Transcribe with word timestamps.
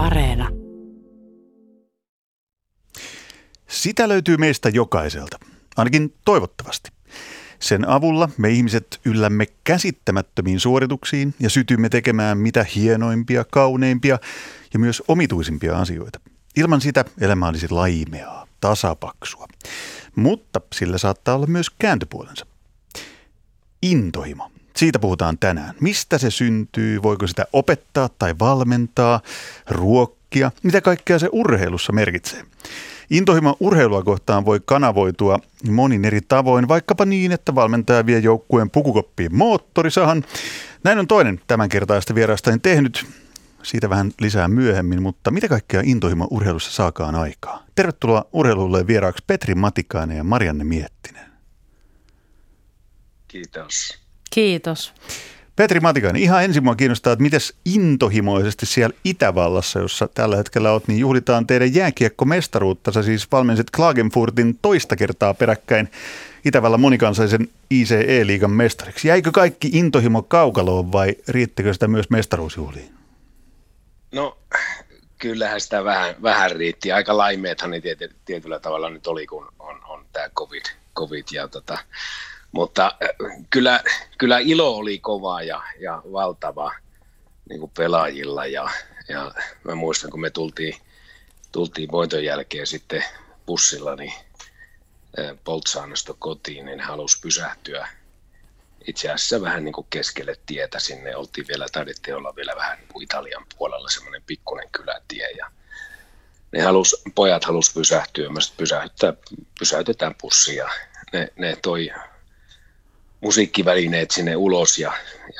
Areena. 0.00 0.48
Sitä 3.68 4.08
löytyy 4.08 4.36
meistä 4.36 4.68
jokaiselta, 4.68 5.38
ainakin 5.76 6.14
toivottavasti. 6.24 6.90
Sen 7.58 7.88
avulla 7.88 8.28
me 8.36 8.50
ihmiset 8.50 9.00
yllämme 9.04 9.46
käsittämättömiin 9.64 10.60
suorituksiin 10.60 11.34
ja 11.40 11.50
sytymme 11.50 11.88
tekemään 11.88 12.38
mitä 12.38 12.66
hienoimpia, 12.74 13.44
kauneimpia 13.44 14.18
ja 14.72 14.78
myös 14.78 15.02
omituisimpia 15.08 15.78
asioita. 15.78 16.20
Ilman 16.56 16.80
sitä 16.80 17.04
elämä 17.20 17.48
olisi 17.48 17.70
laimeaa, 17.70 18.46
tasapaksua. 18.60 19.46
Mutta 20.16 20.60
sillä 20.74 20.98
saattaa 20.98 21.34
olla 21.34 21.46
myös 21.46 21.70
kääntöpuolensa. 21.70 22.46
Intohimo. 23.82 24.50
Siitä 24.80 24.98
puhutaan 24.98 25.38
tänään. 25.38 25.74
Mistä 25.80 26.18
se 26.18 26.30
syntyy? 26.30 27.02
Voiko 27.02 27.26
sitä 27.26 27.44
opettaa 27.52 28.08
tai 28.08 28.34
valmentaa? 28.38 29.20
Ruokkia? 29.68 30.50
Mitä 30.62 30.80
kaikkea 30.80 31.18
se 31.18 31.28
urheilussa 31.32 31.92
merkitsee? 31.92 32.44
Intohimo 33.10 33.56
urheilua 33.60 34.02
kohtaan 34.02 34.44
voi 34.44 34.60
kanavoitua 34.64 35.38
monin 35.70 36.04
eri 36.04 36.20
tavoin, 36.20 36.68
vaikkapa 36.68 37.04
niin, 37.04 37.32
että 37.32 37.54
valmentaja 37.54 38.06
vie 38.06 38.18
joukkueen 38.18 38.70
pukukoppiin 38.70 39.36
moottorisahan. 39.36 40.24
Näin 40.84 40.98
on 40.98 41.06
toinen 41.06 41.40
tämänkertaista 41.46 42.14
vierastani 42.14 42.58
tehnyt. 42.58 43.06
Siitä 43.62 43.90
vähän 43.90 44.12
lisää 44.20 44.48
myöhemmin, 44.48 45.02
mutta 45.02 45.30
mitä 45.30 45.48
kaikkea 45.48 45.82
intohimo 45.84 46.28
urheilussa 46.30 46.72
saakaan 46.72 47.14
aikaa? 47.14 47.64
Tervetuloa 47.74 48.24
urheilulle 48.32 48.86
vieraaksi 48.86 49.24
Petri 49.26 49.54
Matikainen 49.54 50.16
ja 50.16 50.24
Marianne 50.24 50.64
Miettinen. 50.64 51.30
Kiitos. 53.28 53.99
Kiitos. 54.30 54.94
Petri 55.56 55.80
Matikainen, 55.80 56.22
ihan 56.22 56.44
ensin 56.44 56.64
mua 56.64 56.74
kiinnostaa, 56.74 57.12
että 57.12 57.22
miten 57.22 57.40
intohimoisesti 57.64 58.66
siellä 58.66 58.96
Itävallassa, 59.04 59.78
jossa 59.78 60.08
tällä 60.08 60.36
hetkellä 60.36 60.72
olet, 60.72 60.88
niin 60.88 61.00
juhlitaan 61.00 61.46
teidän 61.46 61.74
jääkiekkomestaruutta. 61.74 62.92
Sä 62.92 63.02
siis 63.02 63.32
valmensit 63.32 63.70
Klagenfurtin 63.70 64.58
toista 64.62 64.96
kertaa 64.96 65.34
peräkkäin 65.34 65.90
Itävallan 66.44 66.80
monikansallisen 66.80 67.48
ICE-liigan 67.70 68.50
mestariksi. 68.50 69.08
Jäikö 69.08 69.30
kaikki 69.32 69.70
intohimo 69.72 70.22
kaukaloon 70.22 70.92
vai 70.92 71.16
riittikö 71.28 71.72
sitä 71.72 71.88
myös 71.88 72.10
mestaruusjuhliin? 72.10 72.94
No 74.12 74.38
kyllähän 75.18 75.60
sitä 75.60 75.84
vähän, 75.84 76.14
vähän 76.22 76.50
riitti. 76.50 76.92
Aika 76.92 77.16
laimeethan 77.16 77.70
ne 77.70 77.80
tiety, 77.80 78.14
tietyllä 78.24 78.60
tavalla 78.60 78.90
nyt 78.90 79.06
oli, 79.06 79.26
kun 79.26 79.52
on, 79.58 79.80
on 79.88 80.04
tämä 80.12 80.28
COVID, 80.28 80.64
COVID 80.96 81.24
ja 81.32 81.48
tota, 81.48 81.78
mutta 82.52 82.96
äh, 83.02 83.46
kyllä, 83.50 83.80
kyllä 84.18 84.38
ilo 84.38 84.76
oli 84.76 84.98
kova 84.98 85.42
ja, 85.42 85.62
ja 85.80 86.02
valtava 86.12 86.72
niin 87.48 87.60
kuin 87.60 87.72
pelaajilla. 87.76 88.46
Ja, 88.46 88.70
ja 89.08 89.34
mä 89.64 89.74
muistan, 89.74 90.10
kun 90.10 90.20
me 90.20 90.30
tultiin, 90.30 90.74
tultiin 91.52 91.92
voiton 91.92 92.24
jälkeen 92.24 92.66
sitten 92.66 93.04
bussilla 93.46 93.96
niin 93.96 94.12
äh, 95.18 95.36
Poltsaanosta 95.44 96.14
kotiin, 96.18 96.64
niin 96.66 96.80
halusi 96.80 97.20
pysähtyä. 97.20 97.88
Itse 98.86 99.10
asiassa 99.10 99.40
vähän 99.40 99.64
niin 99.64 99.72
kuin 99.72 99.86
keskelle 99.90 100.36
tietä 100.46 100.78
sinne. 100.78 101.16
Oltiin 101.16 101.48
vielä, 101.48 101.66
taidettiin 101.72 102.16
olla 102.16 102.36
vielä 102.36 102.56
vähän 102.56 102.78
niin 102.78 102.88
kuin 102.88 103.04
Italian 103.04 103.46
puolella 103.58 103.88
semmoinen 103.88 104.22
pikkuinen 104.26 104.68
kylätie. 104.72 105.30
Ja 105.30 105.50
ne 106.52 106.62
halus, 106.62 107.02
pojat 107.14 107.44
halusi 107.44 107.72
pysähtyä, 107.74 108.28
mä 108.28 108.38
pysäytetään, 108.56 109.16
pysäytetään 109.58 110.14
bussi 110.22 110.56
ja 110.56 110.68
ne, 111.12 111.28
ne 111.36 111.56
toi 111.62 111.90
musiikkivälineet 113.20 114.10
sinne 114.10 114.36
ulos 114.36 114.78
ja, 114.78 114.92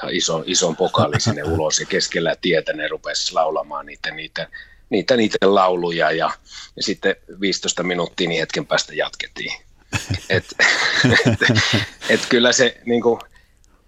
ja 0.03 0.09
iso, 0.11 0.43
ison 0.47 0.77
pokaali 0.77 1.21
sinne 1.21 1.43
ulos 1.55 1.81
ja 1.81 1.87
keskellä 1.87 2.37
tietä 2.41 2.73
ne 2.73 2.89
rupesi 2.89 3.35
laulamaan 3.35 3.87
niitä, 3.87 4.11
niitä, 4.11 4.49
niitä, 4.91 5.17
niitä 5.17 5.39
lauluja 5.41 6.11
ja, 6.11 6.31
ja 6.77 6.83
sitten 6.83 7.17
15 7.41 7.83
minuuttia 7.83 8.29
niin 8.29 8.41
hetken 8.41 8.67
päästä 8.67 8.95
jatkettiin. 8.95 9.53
Et, 10.29 10.45
et, 11.27 11.35
et 12.09 12.27
kyllä 12.29 12.53
se 12.53 12.81
niin 12.85 13.03
kuin, 13.03 13.21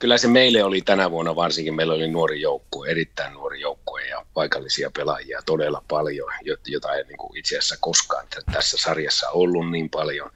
kyllä 0.02 0.18
se 0.18 0.28
meille 0.28 0.64
oli 0.64 0.80
tänä 0.80 1.10
vuonna 1.10 1.36
varsinkin, 1.36 1.74
meillä 1.74 1.94
oli 1.94 2.08
nuori 2.08 2.40
joukkue, 2.40 2.88
erittäin 2.88 3.32
nuori 3.32 3.60
joukkue 3.60 4.06
ja 4.06 4.26
paikallisia 4.34 4.90
pelaajia 4.96 5.42
todella 5.46 5.84
paljon, 5.88 6.32
jota 6.66 6.94
ei 6.94 7.04
niin 7.04 7.16
kuin 7.16 7.36
itse 7.36 7.58
asiassa 7.58 7.76
koskaan 7.80 8.26
tässä 8.52 8.76
sarjassa 8.80 9.30
ollut 9.30 9.70
niin 9.70 9.90
paljon. 9.90 10.30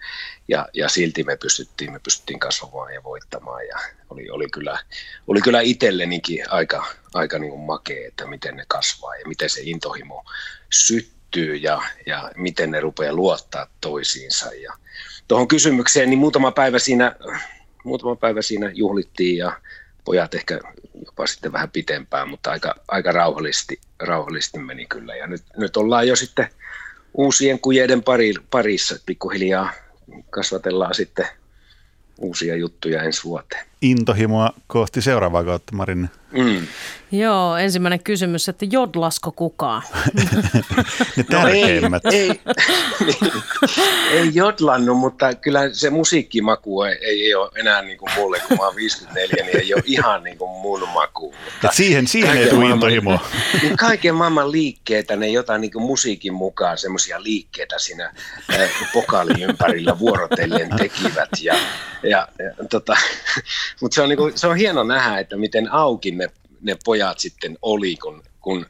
Ja, 0.49 0.69
ja 0.75 0.89
silti 0.89 1.25
me 1.25 1.37
pystyttiin, 1.37 1.93
me 1.93 1.99
pystyttiin 1.99 2.39
kasvamaan 2.39 2.95
ja 2.95 3.05
voittamaan 3.05 3.67
ja 3.67 3.79
oli, 4.11 4.31
oli 4.31 4.49
kyllä, 4.49 4.79
oli 5.27 5.41
kyllä 5.41 5.61
itsellenikin 5.61 6.53
aika, 6.53 6.87
aika 7.15 7.39
niin 7.39 7.51
kuin 7.51 7.63
makea, 7.63 8.09
että 8.09 8.27
miten 8.27 8.57
ne 8.57 8.65
kasvaa 8.69 9.17
ja 9.17 9.29
miten 9.29 9.51
se 9.51 9.61
intohimo 9.65 10.25
syttyy 10.71 11.57
ja, 11.57 11.83
ja 12.07 12.31
miten 12.37 12.71
ne 12.71 12.81
rupeaa 12.81 13.15
luottaa 13.15 13.67
toisiinsa. 13.81 14.55
Ja 14.55 14.73
tuohon 15.29 15.49
kysymykseen, 15.49 16.11
niin 16.11 16.19
muutama 16.19 16.53
päivä 16.53 16.79
siinä 16.79 17.17
muutama 17.87 18.17
päivä 18.17 18.43
siinä 18.43 18.71
juhlittiin 18.75 19.37
ja 19.37 19.61
pojat 20.05 20.35
ehkä 20.35 20.61
jopa 21.05 21.27
sitten 21.27 21.53
vähän 21.53 21.71
pitempään, 21.71 22.29
mutta 22.29 22.51
aika, 22.51 22.75
aika 22.89 23.13
rauhallisesti, 23.13 23.81
rauhallisesti 23.99 24.59
meni 24.59 24.87
kyllä. 24.87 25.17
Ja 25.17 25.27
nyt, 25.27 25.43
nyt 25.57 25.77
ollaan 25.77 26.09
jo 26.09 26.17
sitten 26.17 26.49
uusien 27.15 27.61
kujeiden 27.61 28.03
pari, 28.03 28.35
parissa, 28.51 28.97
pikkuhiljaa 29.07 29.73
kasvatellaan 30.31 30.95
sitten 30.95 31.27
uusia 32.19 32.57
juttuja 32.57 33.03
ensi 33.03 33.25
vuoteen. 33.25 33.67
Intohimoa 33.83 34.51
kohti 34.67 35.03
seuraavaa 35.03 35.45
kautta, 35.45 35.77
Marin. 35.77 36.11
Mm. 36.33 36.67
Joo, 37.13 37.57
ensimmäinen 37.57 38.03
kysymys, 38.03 38.49
että 38.49 38.67
jodlasko 38.71 39.33
kukaan? 39.33 39.83
ne 41.17 41.25
tärkeimmät. 41.31 42.05
No 42.05 42.11
ei, 42.13 42.31
ei, 42.31 42.41
ei 44.11 44.31
jodlannut, 44.35 44.99
mutta 44.99 45.35
kyllä 45.35 45.61
se 45.73 45.91
musiikkimaku 45.91 46.83
ei, 46.83 46.97
ei 47.01 47.35
ole 47.35 47.51
enää 47.57 47.83
niin 47.83 47.99
kuin 47.99 48.13
mulle, 48.17 48.41
kun 48.49 48.57
mä 48.57 48.65
oon 48.65 48.77
54, 48.77 49.45
niin 49.45 49.57
ei 49.57 49.75
ole 49.75 49.83
ihan 49.87 50.25
niin 50.25 50.39
kuin 50.39 50.51
mun 50.51 50.89
maku. 50.89 51.35
Mutta 51.45 51.77
siihen 51.77 52.07
siihen 52.07 52.37
ei 52.37 52.49
tule 52.49 52.71
intohimoa. 52.71 53.29
Niin 53.63 53.77
kaiken 53.77 54.15
maailman 54.15 54.53
liikkeitä, 54.53 55.17
ne 55.17 55.29
jotain 55.29 55.61
niin 55.61 55.73
kuin 55.73 55.85
musiikin 55.85 56.35
mukaan, 56.35 56.79
semmoisia 56.79 57.23
liikkeitä 57.23 57.79
siinä 57.79 58.13
äh, 58.55 58.71
pokaalin 58.93 59.43
ympärillä 59.43 59.99
vuorotellen 59.99 60.69
tekivät. 60.77 61.29
Ja, 61.43 61.55
ja, 62.03 62.29
ja 62.39 62.69
tota, 62.71 62.97
mutta 63.81 63.95
se 63.95 64.03
on, 64.03 64.09
niin 64.09 64.17
kuin, 64.17 64.39
se 64.39 64.47
on 64.47 64.57
hieno 64.57 64.85
nähdä, 64.85 65.19
että 65.19 65.37
miten 65.37 65.73
auki 65.73 66.11
ne, 66.11 66.29
ne 66.61 66.77
pojat 66.85 67.19
sitten 67.19 67.59
oli, 67.63 67.97
kun, 67.97 68.23
kun, 68.41 68.67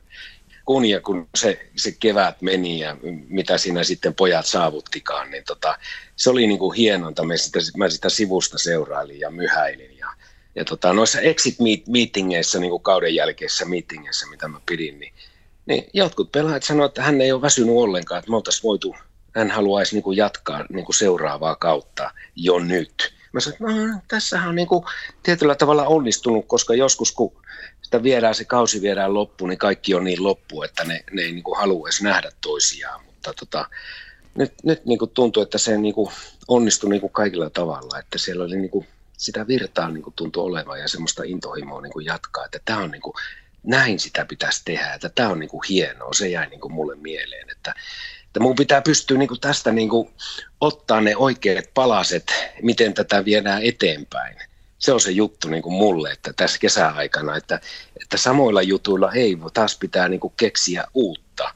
kun 0.65 0.85
ja 0.85 1.01
kun 1.01 1.29
se, 1.35 1.71
se 1.77 1.93
kevät 1.93 2.43
meni 2.43 2.79
ja 2.79 2.97
mitä 3.29 3.59
siinä 3.59 3.85
sitten 3.85 4.15
pojat 4.15 4.47
saavuttikaan, 4.47 5.31
niin 5.31 5.45
tota, 5.45 5.79
se 6.17 6.31
oli 6.31 6.47
niin 6.47 6.59
kuin 6.59 6.77
hienonta. 6.77 7.25
Mä 7.25 7.37
sitä, 7.37 7.59
mä 7.77 7.89
sitä 7.89 8.09
sivusta 8.09 8.59
seurailin 8.59 9.21
ja 9.21 9.31
myhäilin. 9.31 9.99
Ja, 9.99 10.07
ja 10.55 10.65
tota, 10.65 10.93
noissa 10.93 11.21
exit-meetingeissä, 11.21 12.59
niin 12.59 12.71
kuin 12.71 12.83
kauden 12.83 13.15
jälkeisissä 13.15 13.65
meetingeissä, 13.65 14.27
mitä 14.27 14.49
mä 14.49 14.61
pidin, 14.67 14.99
niin, 14.99 15.13
niin 15.67 15.91
jotkut 15.93 16.33
pelaajat 16.33 16.63
sanoivat, 16.63 16.91
että 16.91 17.03
hän 17.03 17.21
ei 17.21 17.33
ole 17.33 17.43
väsynyt 17.43 17.77
ollenkaan, 17.77 18.19
että 18.19 18.31
me 18.31 18.37
oltaisiin 18.37 18.63
voitu, 18.63 18.97
hän 19.35 19.51
haluaisi 19.51 19.95
niin 19.95 20.03
kuin 20.03 20.17
jatkaa 20.17 20.65
niin 20.69 20.85
kuin 20.85 20.97
seuraavaa 20.97 21.57
kautta 21.57 22.11
jo 22.37 22.59
nyt. 22.59 23.16
Mä 23.37 23.41
sanoin, 23.41 23.81
että 23.81 23.95
no, 23.95 24.01
tässähän 24.09 24.49
on 24.49 24.55
niin 24.55 24.69
kuin 24.69 24.85
tietyllä 25.23 25.55
tavalla 25.55 25.87
onnistunut, 25.87 26.45
koska 26.49 26.75
joskus 26.75 27.13
kun 27.13 27.33
sitä 27.83 28.03
viedään, 28.03 28.35
se 28.35 28.45
kausi 28.45 28.83
viedään 28.83 29.15
loppuun, 29.15 29.49
niin 29.51 29.59
kaikki 29.59 29.95
on 29.95 30.05
niin 30.05 30.23
loppu, 30.23 30.63
että 30.63 30.85
ne, 30.85 31.05
ne 31.13 31.23
ei 31.23 31.33
niin 31.33 31.43
kuin 31.43 31.59
halua 31.59 31.89
edes 31.89 32.03
nähdä 32.03 32.31
toisiaan. 32.41 33.05
Mutta 33.05 33.33
tota, 33.35 33.69
nyt, 34.35 34.53
nyt 34.63 34.85
niin 34.85 34.99
kuin 34.99 35.11
tuntuu, 35.11 35.43
että 35.43 35.59
se 35.59 35.77
niin 35.77 35.95
kuin 35.95 36.11
onnistui 36.49 36.91
niin 36.91 37.01
kuin 37.01 37.13
kaikilla 37.13 37.51
tavalla, 37.51 37.99
että 37.99 38.19
siellä 38.19 38.45
oli 38.45 38.57
niin 38.57 38.71
kuin 38.71 38.87
sitä 39.17 39.47
virtaa 39.47 39.91
niin 39.91 40.03
kuin 40.03 40.15
tuntui 40.15 40.45
olevan 40.45 40.81
ja 40.81 40.89
semmoista 40.89 41.23
intohimoa 41.25 41.81
niin 41.81 41.93
kuin 41.93 42.07
jatkaa, 42.07 42.45
että 42.45 42.61
tämä 42.65 42.79
on 42.79 42.91
niin 42.91 43.03
kuin, 43.03 43.15
näin 43.63 43.99
sitä 43.99 44.25
pitäisi 44.25 44.63
tehdä, 44.65 44.95
että 44.95 45.09
tämä 45.09 45.29
on 45.29 45.39
niin 45.39 45.51
kuin 45.51 45.63
hienoa, 45.69 46.13
se 46.13 46.29
jäi 46.29 46.47
niin 46.47 46.61
kuin 46.61 46.73
mulle 46.73 46.97
mieleen, 46.97 47.51
että 47.51 47.75
että 48.37 48.43
mun 48.43 48.57
pitää 48.57 48.83
pystyä 48.83 49.19
niin 49.19 49.29
kuin 49.29 49.41
tästä 49.41 49.73
niin 49.73 49.89
kuin 49.89 50.11
ottaa 50.61 51.01
ne 51.01 51.17
oikeat 51.17 51.65
palaset, 51.75 52.35
miten 52.63 52.95
tätä 52.95 53.25
viedään 53.25 53.63
eteenpäin. 53.63 54.37
Se 54.79 54.93
on 54.93 55.01
se 55.01 55.11
juttu 55.11 55.49
niin 55.49 55.63
kuin 55.63 55.75
mulle, 55.75 56.11
että 56.11 56.33
tässä 56.33 56.59
kesäaikana, 56.59 57.37
että, 57.37 57.61
että 58.03 58.17
samoilla 58.17 58.63
jutuilla 58.63 59.13
ei 59.13 59.39
taas 59.55 59.79
pitää 59.79 60.09
niin 60.09 60.21
kuin 60.21 60.33
keksiä 60.37 60.85
uutta 60.95 61.55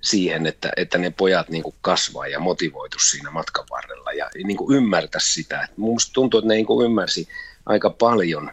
siihen, 0.00 0.46
että, 0.46 0.72
että 0.76 0.98
ne 0.98 1.10
pojat 1.10 1.48
niin 1.48 1.62
kuin 1.62 1.74
kasvaa 1.80 2.26
ja 2.26 2.40
motivoitu 2.40 2.98
siinä 2.98 3.30
matkan 3.30 3.66
varrella 3.70 4.12
ja 4.12 4.30
niin 4.44 4.56
kuin 4.56 4.76
ymmärtää 4.76 5.20
sitä. 5.20 5.68
Minusta 5.76 6.12
tuntuu, 6.12 6.38
että 6.38 6.48
ne 6.48 6.54
niin 6.54 6.66
kuin 6.66 6.84
ymmärsi 6.84 7.28
aika 7.66 7.90
paljon 7.90 8.50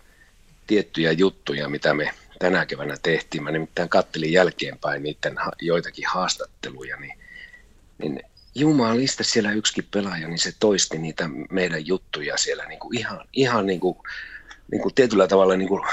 tiettyjä 0.68 1.12
juttuja, 1.12 1.70
mitä 1.70 1.94
me 1.94 2.14
tänä 2.40 2.66
keväänä 2.66 2.98
tehtiin. 3.04 3.44
Mä 3.44 3.52
nimittäin 3.52 3.90
kattelin 3.90 4.32
jälkeenpäin 4.32 5.04
niiden 5.04 5.36
joitakin 5.62 6.08
haastatteluja, 6.08 6.98
niin 6.98 7.21
niin 8.02 8.22
jumalista 8.56 9.24
siellä 9.24 9.52
yksikin 9.52 9.88
pelaaja, 9.92 10.28
niin 10.28 10.40
se 10.40 10.54
toisti 10.60 10.98
niitä 10.98 11.30
meidän 11.50 11.88
juttuja 11.88 12.38
siellä 12.38 12.66
niin 12.66 12.80
kuin 12.80 12.98
ihan, 12.98 13.20
ihan 13.34 13.66
niin 13.66 13.80
kuin, 13.80 13.98
niin 14.72 14.82
kuin 14.82 14.96
tietyllä 14.96 15.28
tavalla 15.28 15.58
niin 15.58 15.68
kuin 15.68 15.84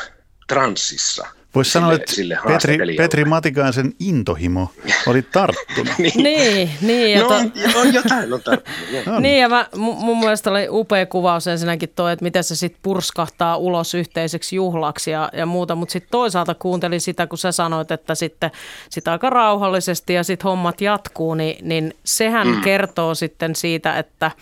transsissa. 0.48 1.26
Voisi 1.58 1.70
sanoa, 1.70 1.92
että 1.92 2.12
Petri, 2.46 2.78
Petri 2.96 3.24
Matikaisen 3.24 3.92
intohimo 4.00 4.70
oli 5.06 5.22
tarttunut. 5.22 5.98
niin. 5.98 6.22
niin, 6.22 6.70
niin. 6.80 7.18
No, 7.18 7.26
on, 7.28 7.52
on 7.74 7.94
jotain 7.94 8.32
on 8.32 8.42
tarttunut. 8.42 8.78
Niin, 9.20 9.40
ja 9.40 9.48
mä, 9.48 9.66
mun 9.76 10.20
mielestä 10.20 10.50
oli 10.50 10.66
upea 10.70 11.06
kuvaus 11.06 11.46
ensinnäkin 11.46 11.92
toi, 11.96 12.12
että 12.12 12.22
miten 12.22 12.44
se 12.44 12.56
sitten 12.56 12.80
purskahtaa 12.82 13.56
ulos 13.56 13.94
yhteiseksi 13.94 14.56
juhlaksi 14.56 15.10
ja, 15.10 15.30
ja 15.32 15.46
muuta. 15.46 15.74
Mutta 15.74 15.92
sitten 15.92 16.10
toisaalta 16.10 16.54
kuuntelin 16.54 17.00
sitä, 17.00 17.26
kun 17.26 17.38
sä 17.38 17.52
sanoit, 17.52 17.90
että 17.90 18.14
sitten 18.14 18.50
sit 18.90 19.08
aika 19.08 19.30
rauhallisesti 19.30 20.14
ja 20.14 20.24
sitten 20.24 20.44
hommat 20.44 20.80
jatkuu, 20.80 21.34
niin, 21.34 21.68
niin 21.68 21.94
sehän 22.04 22.48
mm. 22.48 22.60
kertoo 22.60 23.14
sitten 23.14 23.56
siitä, 23.56 23.98
että– 23.98 24.30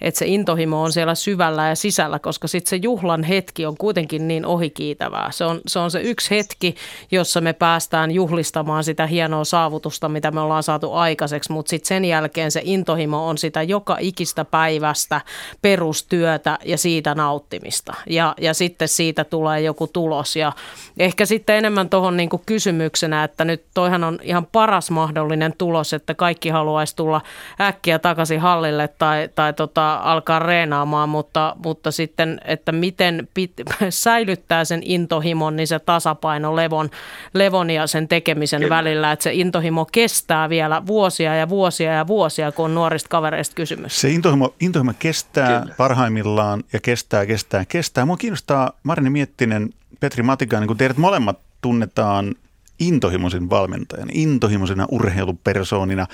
että 0.00 0.18
se 0.18 0.26
intohimo 0.26 0.82
on 0.82 0.92
siellä 0.92 1.14
syvällä 1.14 1.68
ja 1.68 1.74
sisällä, 1.74 2.18
koska 2.18 2.48
sitten 2.48 2.70
se 2.70 2.76
juhlan 2.76 3.22
hetki 3.22 3.66
on 3.66 3.76
kuitenkin 3.76 4.28
niin 4.28 4.46
ohikiitävää. 4.46 5.30
Se 5.30 5.44
on, 5.44 5.60
se 5.66 5.78
on 5.78 5.90
se 5.90 6.00
yksi 6.00 6.30
hetki, 6.30 6.74
jossa 7.10 7.40
me 7.40 7.52
päästään 7.52 8.10
juhlistamaan 8.10 8.84
sitä 8.84 9.06
hienoa 9.06 9.44
saavutusta, 9.44 10.08
mitä 10.08 10.30
me 10.30 10.40
ollaan 10.40 10.62
saatu 10.62 10.92
aikaiseksi, 10.92 11.52
mutta 11.52 11.70
sitten 11.70 11.88
sen 11.88 12.04
jälkeen 12.04 12.50
se 12.50 12.60
intohimo 12.64 13.28
on 13.28 13.38
sitä 13.38 13.62
joka 13.62 13.96
ikistä 14.00 14.44
päivästä 14.44 15.20
perustyötä 15.62 16.58
ja 16.64 16.78
siitä 16.78 17.14
nauttimista. 17.14 17.94
Ja, 18.06 18.34
ja 18.40 18.54
sitten 18.54 18.88
siitä 18.88 19.24
tulee 19.24 19.60
joku 19.60 19.86
tulos. 19.86 20.36
Ja 20.36 20.52
ehkä 20.98 21.26
sitten 21.26 21.56
enemmän 21.56 21.88
tuohon 21.88 22.16
niin 22.16 22.30
kysymyksenä, 22.46 23.24
että 23.24 23.44
nyt 23.44 23.64
toihan 23.74 24.04
on 24.04 24.18
ihan 24.22 24.46
paras 24.46 24.90
mahdollinen 24.90 25.54
tulos, 25.58 25.92
että 25.92 26.14
kaikki 26.14 26.48
haluaisi 26.48 26.96
tulla 26.96 27.20
äkkiä 27.60 27.98
takaisin 27.98 28.40
hallille 28.40 28.88
tai, 28.88 29.28
tai 29.34 29.52
tota, 29.52 29.85
alkaa 29.94 30.38
reenaamaan, 30.38 31.08
mutta, 31.08 31.56
mutta 31.64 31.90
sitten, 31.90 32.40
että 32.44 32.72
miten 32.72 33.28
pit, 33.34 33.52
säilyttää 33.90 34.64
sen 34.64 34.80
intohimon, 34.84 35.56
niin 35.56 35.66
se 35.66 35.78
tasapaino 35.78 36.56
levon, 36.56 36.90
levon 37.34 37.70
ja 37.70 37.86
sen 37.86 38.08
tekemisen 38.08 38.60
Kyllä. 38.60 38.76
välillä, 38.76 39.12
että 39.12 39.22
se 39.22 39.34
intohimo 39.34 39.86
kestää 39.92 40.48
vielä 40.48 40.86
vuosia 40.86 41.34
ja 41.34 41.48
vuosia 41.48 41.92
ja 41.92 42.06
vuosia, 42.06 42.52
kun 42.52 42.64
on 42.64 42.74
nuorista 42.74 43.08
kavereista 43.08 43.54
kysymys. 43.54 44.00
Se 44.00 44.10
intohimo, 44.10 44.54
intohimo 44.60 44.92
kestää 44.98 45.60
Kyllä. 45.60 45.74
parhaimmillaan 45.76 46.64
ja 46.72 46.80
kestää, 46.80 47.26
kestää, 47.26 47.64
kestää. 47.64 48.06
Mua 48.06 48.16
kiinnostaa 48.16 48.72
Marini 48.82 49.10
Miettinen, 49.10 49.70
Petri 50.00 50.22
Matikainen, 50.22 50.66
kun 50.66 50.76
teidät 50.76 50.96
molemmat 50.96 51.38
tunnetaan 51.60 52.34
intohimoisen 52.78 53.50
valmentajan, 53.50 54.08
intohimoisena 54.12 54.86
urheilupersoonina, 54.90 56.06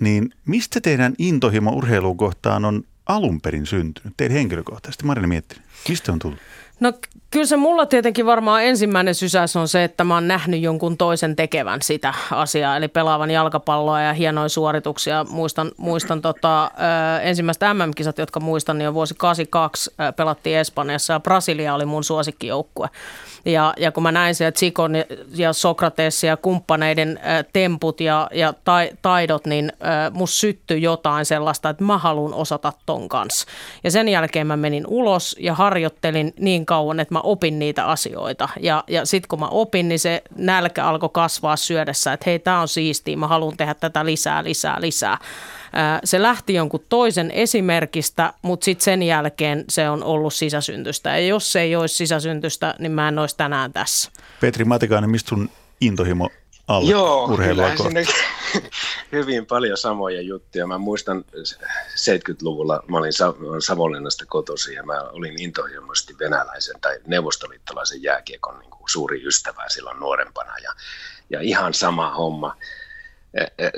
niin 0.00 0.30
mistä 0.46 0.80
teidän 0.80 1.14
intohimo 1.18 1.70
urheiluun 1.70 2.16
kohtaan 2.16 2.64
on 2.64 2.82
alun 3.06 3.40
perin 3.40 3.66
syntynyt, 3.66 4.14
teidän 4.16 4.36
henkilökohtaisesti? 4.36 5.04
Marina 5.04 5.28
Miettinen, 5.28 5.64
mistä 5.88 6.12
on 6.12 6.18
tullut? 6.18 6.38
No 6.80 6.92
kyllä 7.30 7.46
se 7.46 7.56
mulla 7.56 7.86
tietenkin 7.86 8.26
varmaan 8.26 8.64
ensimmäinen 8.64 9.14
sysäys 9.14 9.56
on 9.56 9.68
se, 9.68 9.84
että 9.84 10.04
mä 10.04 10.14
oon 10.14 10.28
nähnyt 10.28 10.60
jonkun 10.60 10.96
toisen 10.96 11.36
tekevän 11.36 11.82
sitä 11.82 12.14
asiaa, 12.30 12.76
eli 12.76 12.88
pelaavan 12.88 13.30
jalkapalloa 13.30 14.00
ja 14.00 14.12
hienoja 14.12 14.48
suorituksia. 14.48 15.26
Muistan, 15.30 15.70
muistan 15.76 16.22
tota, 16.22 16.64
ö, 16.64 17.20
ensimmäistä 17.20 17.74
MM-kisat, 17.74 18.18
jotka 18.18 18.40
muistan, 18.40 18.78
niin 18.78 18.88
on 18.88 18.94
vuosi 18.94 19.14
82 19.18 19.90
pelattiin 20.16 20.58
Espanjassa 20.58 21.12
ja 21.12 21.20
Brasilia 21.20 21.74
oli 21.74 21.84
mun 21.84 22.04
suosikkijoukkue. 22.04 22.88
Ja, 23.44 23.74
ja 23.76 23.92
kun 23.92 24.02
mä 24.02 24.12
näin 24.12 24.34
siellä 24.34 24.52
Tsikon 24.52 24.92
ja 25.34 25.52
Sokrates 25.52 26.24
ja 26.24 26.36
kumppaneiden 26.36 27.20
temput 27.52 28.00
ja, 28.00 28.28
ja 28.32 28.54
tai, 28.64 28.90
taidot, 29.02 29.46
niin 29.46 29.72
mus 30.12 30.40
syttyi 30.40 30.82
jotain 30.82 31.24
sellaista, 31.24 31.68
että 31.68 31.84
mä 31.84 31.98
haluan 31.98 32.34
osata 32.34 32.72
ton 32.86 33.08
kanssa. 33.08 33.46
Ja 33.84 33.90
sen 33.90 34.08
jälkeen 34.08 34.46
mä 34.46 34.56
menin 34.56 34.86
ulos 34.86 35.36
ja 35.38 35.54
harjoittelin 35.54 36.34
niin 36.40 36.66
kauan, 36.66 37.00
että 37.00 37.14
mä 37.14 37.20
opin 37.26 37.58
niitä 37.58 37.86
asioita. 37.86 38.48
Ja, 38.60 38.84
ja 38.88 39.06
sitten 39.06 39.28
kun 39.28 39.40
mä 39.40 39.48
opin, 39.48 39.88
niin 39.88 39.98
se 39.98 40.22
nälkä 40.36 40.84
alkoi 40.84 41.10
kasvaa 41.12 41.56
syödessä, 41.56 42.12
että 42.12 42.24
hei, 42.30 42.38
tämä 42.38 42.60
on 42.60 42.68
siistiä, 42.68 43.16
mä 43.16 43.28
haluan 43.28 43.56
tehdä 43.56 43.74
tätä 43.74 44.04
lisää, 44.04 44.44
lisää, 44.44 44.80
lisää. 44.80 45.18
Se 46.04 46.22
lähti 46.22 46.54
jonkun 46.54 46.84
toisen 46.88 47.30
esimerkistä, 47.30 48.32
mutta 48.42 48.64
sitten 48.64 48.84
sen 48.84 49.02
jälkeen 49.02 49.64
se 49.68 49.90
on 49.90 50.04
ollut 50.04 50.34
sisäsyntystä. 50.34 51.10
Ja 51.10 51.26
jos 51.26 51.52
se 51.52 51.60
ei 51.60 51.76
olisi 51.76 51.94
sisäsyntystä, 51.94 52.74
niin 52.78 52.92
mä 52.92 53.08
en 53.08 53.18
olisi 53.18 53.36
tänään 53.36 53.72
tässä. 53.72 54.10
Petri 54.40 54.64
Matikainen, 54.64 55.10
mistä 55.10 55.28
sun 55.28 55.50
intohimo 55.80 56.30
alle 56.68 56.90
Joo, 56.90 57.38
sinne 57.82 58.04
hyvin 59.12 59.46
paljon 59.46 59.76
samoja 59.76 60.20
juttuja. 60.20 60.66
Mä 60.66 60.78
muistan 60.78 61.24
70-luvulla, 61.94 62.82
mä 62.88 62.98
olin 62.98 63.12
Savonlinnasta 63.58 64.24
kotoisin 64.26 64.74
ja 64.74 64.82
mä 64.82 65.00
olin 65.00 65.42
intohimoisesti 65.42 66.18
venäläisen 66.18 66.80
tai 66.80 66.98
neuvostoliittolaisen 67.06 68.02
jääkiekon 68.02 68.58
niin 68.58 68.70
kuin 68.70 68.88
suuri 68.88 69.26
ystävä 69.26 69.64
silloin 69.68 70.00
nuorempana 70.00 70.58
ja, 70.58 70.72
ja 71.30 71.40
ihan 71.40 71.74
sama 71.74 72.10
homma 72.10 72.56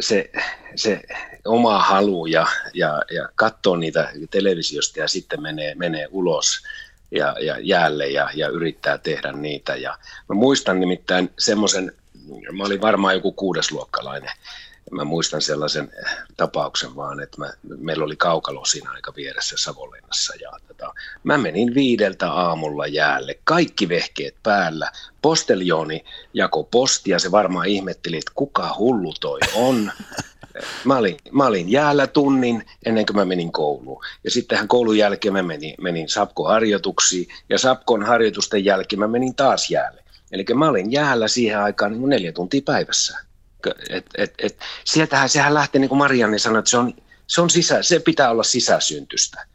se, 0.01 0.31
se 0.77 1.03
oma 1.45 1.79
halu 1.79 2.27
ja, 2.27 2.47
ja, 2.75 3.03
ja 3.11 3.29
katsoa 3.35 3.77
niitä 3.77 4.13
televisiosta 4.31 5.01
ja 5.01 5.09
sitten 5.09 5.43
menee, 5.43 5.75
menee 5.75 6.09
ulos 6.11 6.63
ja, 7.11 7.37
ja 7.41 7.59
jäälle 7.61 8.07
ja, 8.07 8.31
ja 8.35 8.49
yrittää 8.49 8.99
tehdä 8.99 9.33
niitä. 9.33 9.77
Ja 9.77 9.99
mä 10.29 10.35
muistan 10.35 10.81
nimittäin 10.81 11.31
semmoisen, 11.39 11.93
mä 12.53 12.65
olin 12.65 12.81
varmaan 12.81 13.15
joku 13.15 13.33
kuudesluokkalainen, 13.33 14.31
mä 14.91 15.05
muistan 15.05 15.43
sellaisen 15.43 15.91
tapauksen 16.37 16.97
vaan, 16.97 17.21
että 17.21 17.39
mä, 17.39 17.53
meillä 17.79 18.05
oli 18.05 18.17
kaukalo 18.17 18.65
siinä 18.65 18.91
aika 18.93 19.13
vieressä 19.17 19.57
Savonlinnassa 19.59 20.35
ja 20.41 20.51
tota, 20.69 20.95
mä 21.25 21.39
menin 21.39 21.75
viideltä 21.75 22.33
aamulla 22.33 22.87
jäälle, 22.87 23.39
kaikki 23.45 23.89
vehkeet 23.89 24.35
päällä, 24.43 24.91
posteljoni 25.23 26.05
jako 26.35 26.65
postia, 26.65 27.19
se 27.19 27.31
varmaan 27.31 27.67
ihmetteli, 27.67 28.17
että 28.17 28.33
kuka 28.35 28.75
hullu 28.79 29.13
toi 29.21 29.41
on. 29.55 29.93
Mä 30.85 30.97
olin, 30.97 31.17
mä 31.33 31.47
olin 31.47 31.73
jäällä 31.73 32.07
tunnin 32.07 32.67
ennen 32.87 33.07
kuin 33.07 33.17
mä 33.17 33.25
menin 33.25 33.53
kouluun. 33.53 34.05
Ja 34.25 34.31
sittenhän 34.31 34.69
koulun 34.69 34.99
jälkeen 34.99 35.33
mä 35.33 35.43
menin, 35.43 35.75
menin 35.81 36.09
Sapkon 36.09 36.49
harjoituksiin 36.49 37.29
ja 37.49 37.59
Sapkon 37.59 38.03
harjoitusten 38.03 38.65
jälkeen 38.65 39.01
mä 39.01 39.09
menin 39.09 39.35
taas 39.35 39.71
jäälle. 39.71 40.05
Eli 40.33 40.45
mä 40.55 40.69
olin 40.69 40.93
jäällä 40.93 41.29
siihen 41.29 41.61
aikaan 41.61 41.93
niin 41.93 42.09
neljä 42.09 42.33
tuntia 42.33 42.61
päivässä. 42.65 43.19
Et, 43.91 44.07
et, 44.19 44.35
et, 44.39 44.59
sieltähän 44.85 45.29
sehän 45.29 45.55
lähtee, 45.55 45.81
niin 45.81 45.89
kuin 45.89 45.99
Marianne 45.99 46.39
sanoi, 46.39 46.59
että 46.59 46.71
se, 46.71 46.79
on, 46.79 46.95
se, 47.27 47.41
on 47.41 47.51
sisä, 47.51 47.83
se 47.83 48.01
pitää 48.01 48.31
olla 48.31 48.43
sisäsyntystä. 48.43 49.47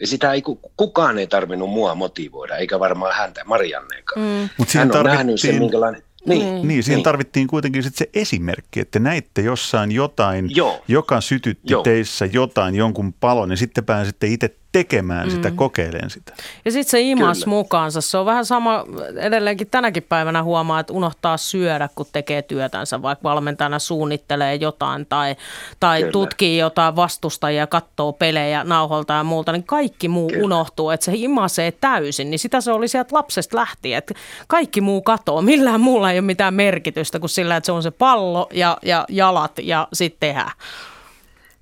Ja 0.00 0.06
sitä 0.06 0.32
ei, 0.32 0.42
kukaan 0.76 1.18
ei 1.18 1.26
tarvinnut 1.26 1.70
mua 1.70 1.94
motivoida, 1.94 2.56
eikä 2.56 2.80
varmaan 2.80 3.14
häntä, 3.14 3.44
Marianneekaan. 3.44 4.26
Mm. 4.26 4.48
Mut 4.58 4.68
Hän 4.74 4.96
on 4.96 5.04
nähnyt 5.04 5.40
sen, 5.40 5.58
minkälainen... 5.58 6.02
Niin, 6.26 6.62
mm. 6.62 6.68
niin 6.68 6.82
siihen 6.82 6.96
niin. 6.96 7.04
tarvittiin 7.04 7.46
kuitenkin 7.46 7.82
sit 7.82 7.96
se 7.96 8.10
esimerkki, 8.14 8.80
että 8.80 8.98
näitte 8.98 9.42
jossain 9.42 9.92
jotain, 9.92 10.56
Joo. 10.56 10.84
joka 10.88 11.20
sytytti 11.20 11.72
Joo. 11.72 11.82
teissä 11.82 12.26
jotain, 12.26 12.74
jonkun 12.74 13.12
palon, 13.12 13.50
ja 13.50 13.56
sitten 13.56 13.84
pääsitte 13.84 14.26
itse 14.26 14.56
tekemään 14.78 15.30
sitä, 15.30 15.50
mm. 15.50 15.56
kokeilemaan 15.56 16.10
sitä. 16.10 16.32
Ja 16.64 16.72
sitten 16.72 16.90
se 16.90 17.00
imas 17.00 17.38
Kyllä. 17.38 17.50
mukaansa. 17.50 18.00
Se 18.00 18.18
on 18.18 18.26
vähän 18.26 18.46
sama, 18.46 18.84
edelleenkin 19.16 19.66
tänäkin 19.70 20.02
päivänä 20.02 20.42
huomaa, 20.42 20.80
että 20.80 20.92
unohtaa 20.92 21.36
syödä, 21.36 21.88
kun 21.94 22.06
tekee 22.12 22.42
työtänsä, 22.42 23.02
vaikka 23.02 23.28
valmentajana 23.28 23.78
suunnittelee 23.78 24.54
jotain 24.54 25.06
tai, 25.06 25.36
tai 25.80 26.04
tutkii 26.12 26.58
jotain 26.58 26.96
vastustajia, 26.96 27.66
katsoo 27.66 28.12
pelejä 28.12 28.64
nauholta 28.64 29.12
ja 29.12 29.24
muulta, 29.24 29.52
niin 29.52 29.64
kaikki 29.64 30.08
muu 30.08 30.28
Kyllä. 30.28 30.44
unohtuu, 30.44 30.90
että 30.90 31.04
se 31.04 31.12
imasee 31.14 31.72
täysin. 31.72 32.30
Niin 32.30 32.38
sitä 32.38 32.60
se 32.60 32.72
oli 32.72 32.88
sieltä 32.88 33.16
lapsesta 33.16 33.56
lähtien, 33.56 33.98
että 33.98 34.14
kaikki 34.46 34.80
muu 34.80 35.02
katoo. 35.02 35.42
Millään 35.42 35.80
muulla 35.80 36.10
ei 36.10 36.18
ole 36.18 36.26
mitään 36.26 36.54
merkitystä 36.54 37.18
kuin 37.18 37.30
sillä, 37.30 37.56
että 37.56 37.66
se 37.66 37.72
on 37.72 37.82
se 37.82 37.90
pallo 37.90 38.48
ja, 38.52 38.78
ja 38.82 39.04
jalat 39.08 39.58
ja 39.62 39.88
sitten 39.92 40.20
tehdään. 40.20 40.52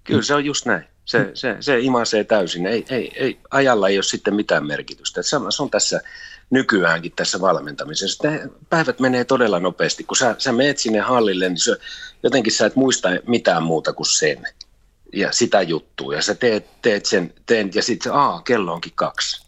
Kyllä 0.04 0.22
se 0.22 0.34
on 0.34 0.44
just 0.44 0.66
näin. 0.66 0.93
Se, 1.04 1.30
se, 1.34 1.56
se 1.60 1.80
imasee 1.80 2.24
täysin. 2.24 2.66
Ei, 2.66 2.84
ei, 2.90 3.12
ei, 3.16 3.38
ajalla 3.50 3.88
ei 3.88 3.96
ole 3.96 4.02
sitten 4.02 4.34
mitään 4.34 4.66
merkitystä. 4.66 5.22
Se 5.22 5.36
on, 5.36 5.52
se 5.52 5.62
on 5.62 5.70
tässä 5.70 6.00
nykyäänkin 6.50 7.12
tässä 7.12 7.40
valmentamisessa. 7.40 8.24
Päivät 8.70 9.00
menee 9.00 9.24
todella 9.24 9.60
nopeasti. 9.60 10.04
Kun 10.04 10.16
sä, 10.16 10.34
sä 10.38 10.52
meet 10.52 10.78
sinne 10.78 11.00
hallille, 11.00 11.48
niin 11.48 11.58
se, 11.58 11.76
jotenkin 12.22 12.52
sä 12.52 12.66
et 12.66 12.76
muista 12.76 13.08
mitään 13.26 13.62
muuta 13.62 13.92
kuin 13.92 14.06
sen 14.06 14.46
ja 15.12 15.32
sitä 15.32 15.62
juttua. 15.62 16.14
Ja 16.14 16.22
sä 16.22 16.34
teet, 16.34 16.82
teet 16.82 17.06
sen, 17.06 17.34
teet, 17.46 17.74
ja 17.74 17.82
sitten 17.82 18.12
aa, 18.12 18.42
kello 18.42 18.72
onkin 18.72 18.92
kaksi. 18.94 19.46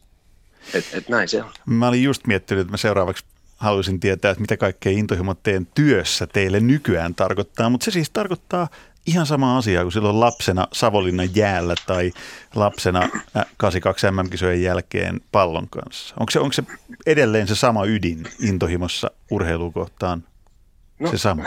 Et, 0.75 0.85
et 0.93 1.09
näin 1.09 1.29
se 1.29 1.43
on. 1.43 1.53
Mä 1.67 1.89
olin 1.89 2.03
just 2.03 2.27
miettinyt, 2.27 2.61
että 2.61 2.71
mä 2.71 2.77
seuraavaksi 2.77 3.25
haluaisin 3.57 4.01
tietää, 4.01 4.31
että 4.31 4.41
mitä 4.41 4.57
kaikkea 4.57 4.93
intohimot 4.93 5.43
teen 5.43 5.67
työssä 5.75 6.27
teille 6.27 6.61
nykyään 6.61 7.15
tarkoittaa, 7.15 7.71
mutta 7.71 7.85
se 7.85 7.91
siis 7.91 8.11
tarkoittaa 8.11 8.69
ihan 9.07 9.27
sama 9.27 9.59
asia 9.59 9.83
kuin 9.83 9.93
silloin 9.93 10.21
lapsena 10.21 10.69
Savonlinnan 10.73 11.29
jäällä 11.35 11.75
tai 11.87 12.13
lapsena 12.55 13.09
82 13.57 14.11
MM-kisojen 14.11 14.63
jälkeen 14.63 15.21
pallon 15.33 15.69
kanssa? 15.69 16.15
Onko 16.21 16.31
se, 16.31 16.41
onko 16.41 16.53
se 16.53 16.63
edelleen 17.07 17.49
se 17.49 17.55
sama 17.55 17.85
ydin 17.85 18.29
intohimossa 18.41 19.11
urheilukohtaan? 19.31 20.25
No, 20.99 21.11
se 21.11 21.19
sama? 21.19 21.45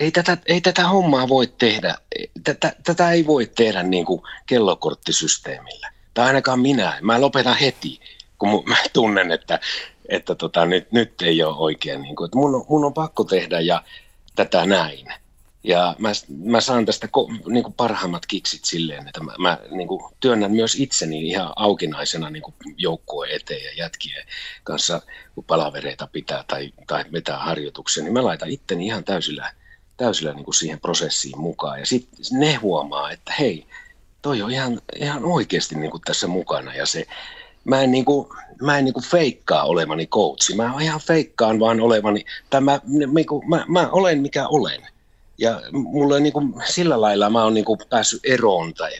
Ei 0.00 0.10
tätä, 0.10 0.38
ei 0.46 0.60
tätä 0.60 0.88
hommaa 0.88 1.28
voi 1.28 1.46
tehdä. 1.46 1.94
Tätä, 2.44 2.72
tätä 2.84 3.10
ei 3.10 3.26
voi 3.26 3.46
tehdä 3.46 3.82
niin 3.82 4.04
kuin 4.04 4.22
kellokorttisysteemillä. 4.46 5.92
Tai 6.14 6.26
ainakaan 6.26 6.60
minä. 6.60 6.98
Mä 7.02 7.20
lopetan 7.20 7.56
heti, 7.56 8.00
kun 8.38 8.62
mä 8.66 8.76
tunnen, 8.92 9.32
että 9.32 9.60
että 10.08 10.34
tota, 10.34 10.66
nyt, 10.66 10.92
nyt 10.92 11.22
ei 11.22 11.42
ole 11.42 11.56
oikein, 11.56 12.02
niin 12.02 12.16
kuin, 12.16 12.24
että 12.24 12.38
mun, 12.38 12.54
on, 12.54 12.64
mun 12.68 12.84
on 12.84 12.94
pakko 12.94 13.24
tehdä 13.24 13.60
ja 13.60 13.82
tätä 14.36 14.66
näin. 14.66 15.06
Ja 15.64 15.96
mä, 15.98 16.08
mä 16.44 16.60
saan 16.60 16.86
tästä 16.86 17.08
ko, 17.08 17.28
niin 17.46 17.62
kuin 17.64 17.74
parhaimmat 17.74 18.26
kiksit 18.26 18.64
silleen, 18.64 19.08
että 19.08 19.20
mä, 19.20 19.34
mä 19.38 19.58
niin 19.70 19.88
kuin 19.88 20.14
työnnän 20.20 20.52
myös 20.52 20.74
itseni 20.74 21.28
ihan 21.28 21.52
aukinaisena 21.56 22.30
niin 22.30 22.42
kuin 22.42 22.54
joukkueen 22.76 23.36
eteen 23.36 23.64
ja 23.64 23.84
jätkien 23.84 24.26
kanssa, 24.64 25.02
kun 25.34 25.44
palavereita 25.44 26.08
pitää 26.12 26.44
tai, 26.46 26.72
tai 26.86 27.04
vetää 27.12 27.38
harjoituksia, 27.38 28.02
niin 28.02 28.12
mä 28.12 28.24
laitan 28.24 28.50
itteni 28.50 28.86
ihan 28.86 29.04
täysillä, 29.04 29.52
täysillä 29.96 30.32
niin 30.32 30.44
kuin 30.44 30.54
siihen 30.54 30.80
prosessiin 30.80 31.38
mukaan. 31.38 31.80
Ja 31.80 31.86
sitten 31.86 32.24
ne 32.32 32.54
huomaa, 32.54 33.10
että 33.10 33.34
hei, 33.38 33.66
toi 34.22 34.42
on 34.42 34.50
ihan, 34.50 34.80
ihan 34.96 35.24
oikeasti 35.24 35.74
niin 35.74 35.90
kuin 35.90 36.02
tässä 36.02 36.26
mukana 36.26 36.74
ja 36.74 36.86
se, 36.86 37.06
mä 37.64 37.82
en, 37.82 37.90
niin 37.90 38.04
kuin, 38.04 38.28
mä 38.62 38.78
en 38.78 38.84
niin 38.84 38.94
kuin 38.94 39.04
feikkaa 39.04 39.64
olevani 39.64 40.06
coachi, 40.06 40.56
mä 40.56 40.74
ihan 40.80 41.00
feikkaan 41.00 41.60
vaan 41.60 41.80
olevani, 41.80 42.24
tai 42.50 42.60
mä, 42.60 42.80
niin 43.14 43.26
kuin, 43.26 43.48
mä, 43.48 43.64
mä 43.68 43.88
olen 43.92 44.20
mikä 44.20 44.48
olen. 44.48 44.93
Ja 45.38 45.62
mulle 45.72 46.20
niin 46.20 46.32
kuin, 46.32 46.54
sillä 46.64 47.00
lailla 47.00 47.30
mä 47.30 47.44
oon 47.44 47.54
niin 47.54 47.64
kuin 47.64 47.78
päässyt 47.90 48.20
eroon, 48.24 48.74
tai 48.74 48.92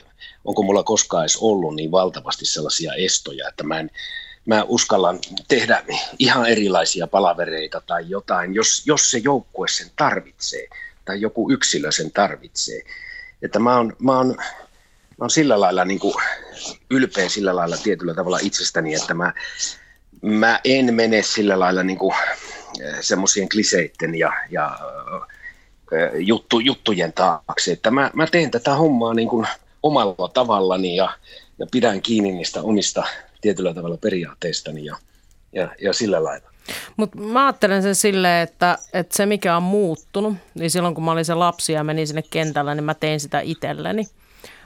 onko 0.45 0.63
mulla 0.63 0.83
koskaan 0.83 1.23
edes 1.23 1.37
ollut 1.37 1.75
niin 1.75 1.91
valtavasti 1.91 2.45
sellaisia 2.45 2.93
estoja, 2.93 3.47
että 3.47 3.63
mä 3.63 3.79
en, 3.79 3.91
mä 4.45 4.63
uskallan 4.63 5.19
tehdä 5.47 5.83
ihan 6.19 6.45
erilaisia 6.45 7.07
palavereita 7.07 7.81
tai 7.81 8.09
jotain, 8.09 8.55
jos, 8.55 8.83
jos 8.85 9.11
se 9.11 9.17
joukkue 9.17 9.67
sen 9.67 9.91
tarvitsee 9.95 10.67
tai 11.05 11.21
joku 11.21 11.51
yksilö 11.51 11.91
sen 11.91 12.11
tarvitsee. 12.11 12.81
Että 13.41 13.59
mä 13.59 13.77
oon, 13.77 13.95
mä 13.99 14.17
oon 14.17 14.35
mä 15.17 15.23
oon 15.23 15.29
sillä 15.29 15.59
lailla 15.59 15.85
niin 15.85 15.99
kuin 15.99 16.15
ylpeä 16.91 17.29
sillä 17.29 17.55
lailla 17.55 17.77
tietyllä 17.77 18.13
tavalla 18.13 18.39
itsestäni, 18.41 18.93
että 18.93 19.13
mä, 19.13 19.33
mä 20.21 20.59
en 20.63 20.93
mene 20.93 21.21
sillä 21.21 21.59
lailla 21.59 21.83
niin 21.83 21.99
semmoisien 23.01 23.49
kliseitten 23.49 24.15
ja, 24.15 24.33
ja 24.49 24.79
juttu, 26.17 26.59
juttujen 26.59 27.13
taakse. 27.13 27.71
Että 27.71 27.91
mä, 27.91 28.11
mä 28.13 28.27
teen 28.27 28.51
tätä 28.51 28.75
hommaa 28.75 29.13
niin 29.13 29.27
kuin 29.27 29.47
omalla 29.83 30.27
tavallani 30.27 30.95
ja, 30.95 31.09
ja 31.59 31.65
pidän 31.71 32.01
kiinni 32.01 32.31
niistä 32.31 32.61
omista 32.61 33.03
tietyllä 33.41 33.73
tavalla 33.73 33.97
periaatteistani 33.97 34.85
ja, 34.85 34.97
ja, 35.53 35.69
ja 35.81 35.93
sillä 35.93 36.23
lailla. 36.23 36.51
Mutta 36.97 37.17
mä 37.17 37.45
ajattelen 37.45 37.83
sen 37.83 37.95
silleen, 37.95 38.43
että, 38.43 38.77
että 38.93 39.17
se 39.17 39.25
mikä 39.25 39.57
on 39.57 39.63
muuttunut, 39.63 40.33
niin 40.53 40.71
silloin 40.71 40.95
kun 40.95 41.03
mä 41.03 41.11
olin 41.11 41.25
se 41.25 41.33
lapsi 41.33 41.73
ja 41.73 41.83
menin 41.83 42.07
sinne 42.07 42.23
kentällä, 42.29 42.75
niin 42.75 42.83
mä 42.83 42.93
tein 42.93 43.19
sitä 43.19 43.39
itselleni– 43.39 44.07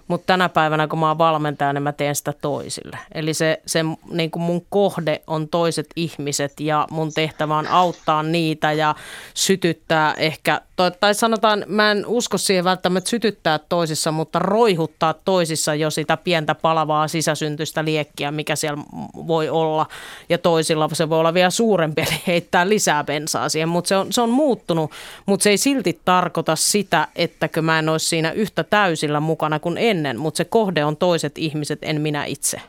mutta 0.09 0.25
tänä 0.25 0.49
päivänä, 0.49 0.87
kun 0.87 0.99
mä 0.99 1.07
oon 1.07 1.17
valmentaja, 1.17 1.73
niin 1.73 1.83
mä 1.83 1.91
teen 1.91 2.15
sitä 2.15 2.33
toisille. 2.41 2.97
Eli 3.13 3.33
se, 3.33 3.61
se 3.65 3.79
niin 4.11 4.31
kuin 4.31 4.43
mun 4.43 4.65
kohde 4.69 5.21
on 5.27 5.49
toiset 5.49 5.87
ihmiset 5.95 6.59
ja 6.59 6.87
mun 6.91 7.13
tehtävä 7.13 7.57
on 7.57 7.67
auttaa 7.67 8.23
niitä 8.23 8.71
ja 8.71 8.95
sytyttää 9.33 10.13
ehkä, 10.13 10.61
tai 10.99 11.15
sanotaan, 11.15 11.65
mä 11.67 11.91
en 11.91 12.05
usko 12.05 12.37
siihen 12.37 12.63
välttämättä 12.63 13.09
sytyttää 13.09 13.59
toisissa, 13.59 14.11
mutta 14.11 14.39
roihuttaa 14.39 15.13
toisissa 15.13 15.75
jo 15.75 15.89
sitä 15.89 16.17
pientä 16.17 16.55
palavaa 16.55 17.07
sisäsyntyistä 17.07 17.85
liekkiä, 17.85 18.31
mikä 18.31 18.55
siellä 18.55 18.83
voi 19.27 19.49
olla. 19.49 19.85
Ja 20.29 20.37
toisilla 20.37 20.89
se 20.93 21.09
voi 21.09 21.19
olla 21.19 21.33
vielä 21.33 21.49
suurempi, 21.49 22.01
eli 22.07 22.21
heittää 22.27 22.69
lisää 22.69 23.03
bensaa 23.03 23.49
siihen, 23.49 23.69
mutta 23.69 23.87
se 23.87 23.95
on, 23.95 24.13
se 24.13 24.21
on 24.21 24.29
muuttunut, 24.29 24.91
mutta 25.25 25.43
se 25.43 25.49
ei 25.49 25.57
silti 25.57 25.99
tarkoita 26.05 26.55
sitä, 26.55 27.07
ettäkö 27.15 27.61
mä 27.61 27.79
en 27.79 27.89
olisi 27.89 28.05
siinä 28.05 28.31
yhtä 28.31 28.63
täysillä 28.63 29.19
mukana 29.19 29.59
kuin 29.59 29.77
en 29.77 29.98
ennen, 29.99 30.19
mutta 30.19 30.37
se 30.37 30.45
kohde 30.45 30.85
on 30.85 30.97
toiset 30.97 31.37
ihmiset, 31.37 31.79
en 31.81 32.01
minä 32.01 32.25
itse. 32.25 32.61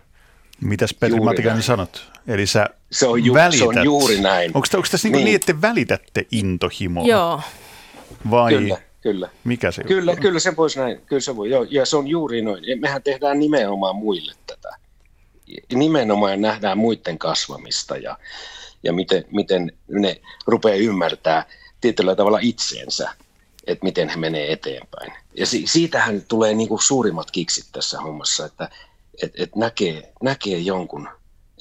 Mitäs 0.61 0.95
Petri 0.95 1.21
Matikainen 1.21 1.63
sanot? 1.63 2.11
Eli 2.27 2.47
sä 2.47 2.67
se 2.93 3.07
on, 3.07 3.25
ju- 3.25 3.35
välität. 3.35 3.59
se 3.59 3.65
on 3.65 3.85
juuri 3.85 4.21
näin. 4.21 4.51
Onko, 4.55 4.69
onko 4.75 4.89
tässä 4.91 5.09
niin. 5.09 5.25
niin, 5.25 5.35
että 5.35 5.53
te 5.53 5.61
välitätte 5.61 6.27
intohimoa? 6.33 7.05
Joo. 7.07 7.41
Vai 8.31 8.53
kyllä, 8.53 8.79
kyllä. 9.01 9.29
mikä 9.45 9.71
se 9.71 9.85
Kyllä, 9.85 10.17
kyllä 10.17 10.41
se 10.41 10.57
voisi 10.57 10.79
näin. 10.79 11.01
Kyllä 11.07 11.21
se 11.21 11.37
voi. 11.37 11.51
Joo, 11.51 11.67
ja 11.71 11.87
se 11.87 11.97
on 11.97 12.09
juuri 12.09 12.43
noin. 12.43 12.65
Mehän 12.81 13.03
tehdään 13.03 13.39
nimenomaan 13.39 13.97
muille 13.97 14.33
tätä. 14.47 14.77
Nimenomaan 15.75 16.41
nähdään 16.41 16.79
muiden 16.79 17.19
kasvamista 17.19 17.97
ja, 17.97 18.19
ja 18.83 18.93
miten, 18.93 19.25
miten 19.33 19.73
ne 19.89 20.21
rupeaa 20.47 20.77
ymmärtää 20.77 21.45
tietyllä 21.81 22.17
tavalla 22.17 22.39
itseensä 22.43 23.11
että 23.73 23.85
miten 23.85 24.09
he 24.09 24.17
menee 24.17 24.53
eteenpäin. 24.53 25.13
Ja 25.35 25.47
si- 25.47 25.67
siitähän 25.67 26.23
tulee 26.29 26.55
niinku 26.55 26.79
suurimmat 26.79 27.31
kiksit 27.31 27.67
tässä 27.73 28.01
hommassa, 28.01 28.47
että 28.47 28.69
et, 29.23 29.33
et 29.35 29.57
näkee, 29.57 30.13
näkee 30.23 30.59
jonkun, 30.59 31.09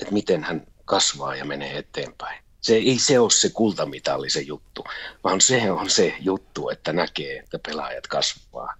että 0.01 0.13
miten 0.13 0.43
hän 0.43 0.67
kasvaa 0.85 1.35
ja 1.35 1.45
menee 1.45 1.77
eteenpäin. 1.77 2.43
Se 2.61 2.75
ei 2.75 2.99
se 2.99 3.19
ole 3.19 3.31
se 3.31 3.49
kultamitalli 3.49 4.29
se 4.29 4.41
juttu, 4.41 4.83
vaan 5.23 5.41
se 5.41 5.71
on 5.71 5.89
se 5.89 6.15
juttu, 6.19 6.69
että 6.69 6.93
näkee, 6.93 7.39
että 7.39 7.59
pelaajat 7.67 8.07
kasvaa 8.07 8.73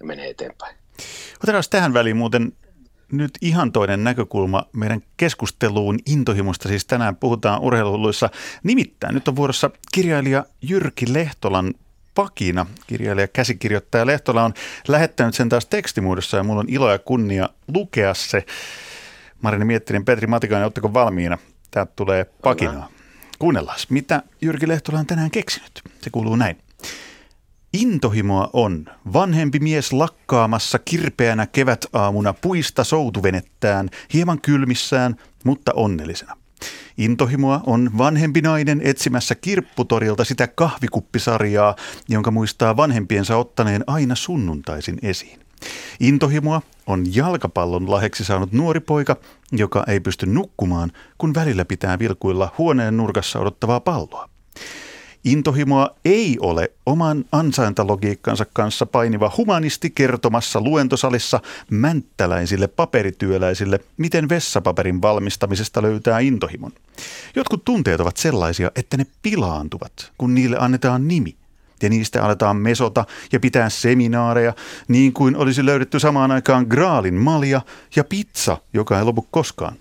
ja 0.00 0.06
menee 0.06 0.30
eteenpäin. 0.30 0.76
Otetaan 1.42 1.64
tähän 1.70 1.94
väliin 1.94 2.16
muuten 2.16 2.52
nyt 3.12 3.30
ihan 3.40 3.72
toinen 3.72 4.04
näkökulma 4.04 4.64
meidän 4.72 5.02
keskusteluun 5.16 5.98
intohimosta. 6.06 6.68
Siis 6.68 6.86
tänään 6.86 7.16
puhutaan 7.16 7.60
urheiluluissa. 7.60 8.30
Nimittäin 8.62 9.14
nyt 9.14 9.28
on 9.28 9.36
vuorossa 9.36 9.70
kirjailija 9.92 10.44
Jyrki 10.62 11.12
Lehtolan 11.12 11.74
Pakina, 12.18 12.66
kirjailija 12.86 13.28
käsikirjoittaja 13.28 14.06
Lehtola 14.06 14.44
on 14.44 14.54
lähettänyt 14.88 15.34
sen 15.34 15.48
taas 15.48 15.66
tekstimuodossa 15.66 16.36
ja 16.36 16.42
mulla 16.42 16.60
on 16.60 16.68
ilo 16.68 16.92
ja 16.92 16.98
kunnia 16.98 17.48
lukea 17.74 18.14
se. 18.14 18.44
Marini 19.42 19.64
Miettinen, 19.64 20.04
Petri 20.04 20.26
Matikainen, 20.26 20.64
oletteko 20.64 20.94
valmiina? 20.94 21.38
Täältä 21.70 21.92
tulee 21.96 22.24
Pakinaa. 22.24 22.88
Kuunnellaan, 23.38 23.78
mitä 23.88 24.22
Jyrki 24.42 24.68
Lehtola 24.68 24.98
on 24.98 25.06
tänään 25.06 25.30
keksinyt. 25.30 25.82
Se 26.00 26.10
kuuluu 26.10 26.36
näin. 26.36 26.58
Intohimoa 27.72 28.50
on 28.52 28.86
vanhempi 29.12 29.58
mies 29.58 29.92
lakkaamassa 29.92 30.78
kirpeänä 30.78 31.46
kevätaamuna 31.46 32.32
puista 32.32 32.84
soutuvenettään, 32.84 33.88
hieman 34.12 34.40
kylmissään, 34.40 35.16
mutta 35.44 35.72
onnellisena. 35.74 36.37
Intohimoa 36.98 37.60
on 37.66 37.90
vanhempi 37.98 38.40
nainen 38.40 38.80
etsimässä 38.84 39.34
kirpputorilta 39.34 40.24
sitä 40.24 40.46
kahvikuppisarjaa, 40.46 41.76
jonka 42.08 42.30
muistaa 42.30 42.76
vanhempiensa 42.76 43.36
ottaneen 43.36 43.84
aina 43.86 44.14
sunnuntaisin 44.14 44.98
esiin. 45.02 45.40
Intohimoa 46.00 46.62
on 46.86 47.14
jalkapallon 47.14 47.90
laheksi 47.90 48.24
saanut 48.24 48.52
nuori 48.52 48.80
poika, 48.80 49.16
joka 49.52 49.84
ei 49.86 50.00
pysty 50.00 50.26
nukkumaan, 50.26 50.92
kun 51.18 51.34
välillä 51.34 51.64
pitää 51.64 51.98
vilkuilla 51.98 52.54
huoneen 52.58 52.96
nurkassa 52.96 53.38
odottavaa 53.38 53.80
palloa. 53.80 54.28
Intohimoa 55.24 55.90
ei 56.04 56.36
ole 56.40 56.70
oman 56.86 57.24
ansaintalogiikkansa 57.32 58.46
kanssa 58.52 58.86
painiva 58.86 59.32
humanisti 59.36 59.90
kertomassa 59.90 60.60
luentosalissa 60.60 61.40
mänttäläisille 61.70 62.68
paperityöläisille, 62.68 63.80
miten 63.96 64.28
vessapaperin 64.28 65.02
valmistamisesta 65.02 65.82
löytää 65.82 66.18
intohimon. 66.18 66.72
Jotkut 67.36 67.64
tunteet 67.64 68.00
ovat 68.00 68.16
sellaisia, 68.16 68.70
että 68.76 68.96
ne 68.96 69.06
pilaantuvat, 69.22 70.12
kun 70.18 70.34
niille 70.34 70.56
annetaan 70.60 71.08
nimi 71.08 71.36
ja 71.82 71.88
niistä 71.88 72.24
aletaan 72.24 72.56
mesota 72.56 73.04
ja 73.32 73.40
pitää 73.40 73.70
seminaareja, 73.70 74.54
niin 74.88 75.12
kuin 75.12 75.36
olisi 75.36 75.66
löydetty 75.66 76.00
samaan 76.00 76.30
aikaan 76.30 76.66
graalin 76.68 77.14
malja 77.14 77.60
ja 77.96 78.04
pizza, 78.04 78.56
joka 78.72 78.98
ei 78.98 79.04
lopu 79.04 79.26
koskaan. 79.30 79.76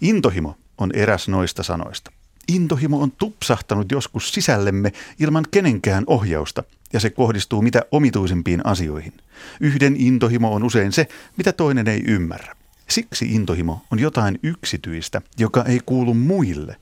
Intohimo 0.00 0.56
on 0.78 0.90
eräs 0.94 1.28
noista 1.28 1.62
sanoista. 1.62 2.10
Intohimo 2.54 3.02
on 3.02 3.12
tupsahtanut 3.12 3.92
joskus 3.92 4.32
sisällemme 4.32 4.92
ilman 5.18 5.44
kenenkään 5.50 6.04
ohjausta, 6.06 6.62
ja 6.92 7.00
se 7.00 7.10
kohdistuu 7.10 7.62
mitä 7.62 7.82
omituisimpiin 7.92 8.66
asioihin. 8.66 9.12
Yhden 9.60 9.96
intohimo 9.98 10.54
on 10.54 10.64
usein 10.64 10.92
se, 10.92 11.08
mitä 11.36 11.52
toinen 11.52 11.88
ei 11.88 12.02
ymmärrä. 12.06 12.56
Siksi 12.88 13.34
intohimo 13.34 13.82
on 13.90 13.98
jotain 13.98 14.38
yksityistä, 14.42 15.22
joka 15.38 15.64
ei 15.64 15.80
kuulu 15.86 16.14
muille, 16.14 16.76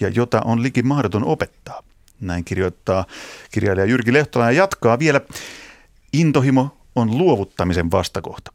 ja 0.00 0.08
jota 0.08 0.40
on 0.44 0.62
liki 0.62 0.82
mahdoton 0.82 1.24
opettaa. 1.24 1.82
Näin 2.20 2.44
kirjoittaa 2.44 3.04
kirjailija 3.50 3.86
Jyrki 3.86 4.12
Lehtola 4.12 4.44
ja 4.44 4.50
jatkaa 4.50 4.98
vielä. 4.98 5.20
Intohimo 6.12 6.76
on 6.94 7.18
luovuttamisen 7.18 7.90
vastakohta. 7.90 8.52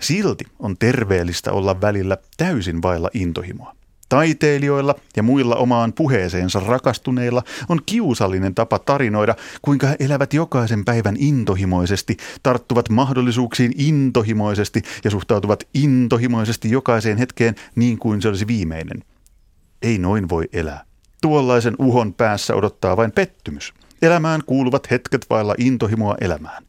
Silti 0.00 0.44
on 0.58 0.76
terveellistä 0.78 1.52
olla 1.52 1.80
välillä 1.80 2.16
täysin 2.36 2.82
vailla 2.82 3.10
intohimoa. 3.14 3.81
Taiteilijoilla 4.12 4.94
ja 5.16 5.22
muilla 5.22 5.56
omaan 5.56 5.92
puheeseensa 5.92 6.60
rakastuneilla 6.60 7.42
on 7.68 7.80
kiusallinen 7.86 8.54
tapa 8.54 8.78
tarinoida, 8.78 9.34
kuinka 9.62 9.86
he 9.86 9.96
elävät 10.00 10.34
jokaisen 10.34 10.84
päivän 10.84 11.16
intohimoisesti, 11.18 12.16
tarttuvat 12.42 12.88
mahdollisuuksiin 12.88 13.72
intohimoisesti 13.78 14.82
ja 15.04 15.10
suhtautuvat 15.10 15.68
intohimoisesti 15.74 16.70
jokaiseen 16.70 17.18
hetkeen 17.18 17.54
niin 17.74 17.98
kuin 17.98 18.22
se 18.22 18.28
olisi 18.28 18.46
viimeinen. 18.46 19.04
Ei 19.82 19.98
noin 19.98 20.28
voi 20.28 20.48
elää. 20.52 20.84
Tuollaisen 21.22 21.74
uhon 21.78 22.14
päässä 22.14 22.54
odottaa 22.54 22.96
vain 22.96 23.12
pettymys. 23.12 23.74
Elämään 24.02 24.40
kuuluvat 24.46 24.90
hetket 24.90 25.26
vailla 25.30 25.54
intohimoa 25.58 26.14
elämään. 26.20 26.62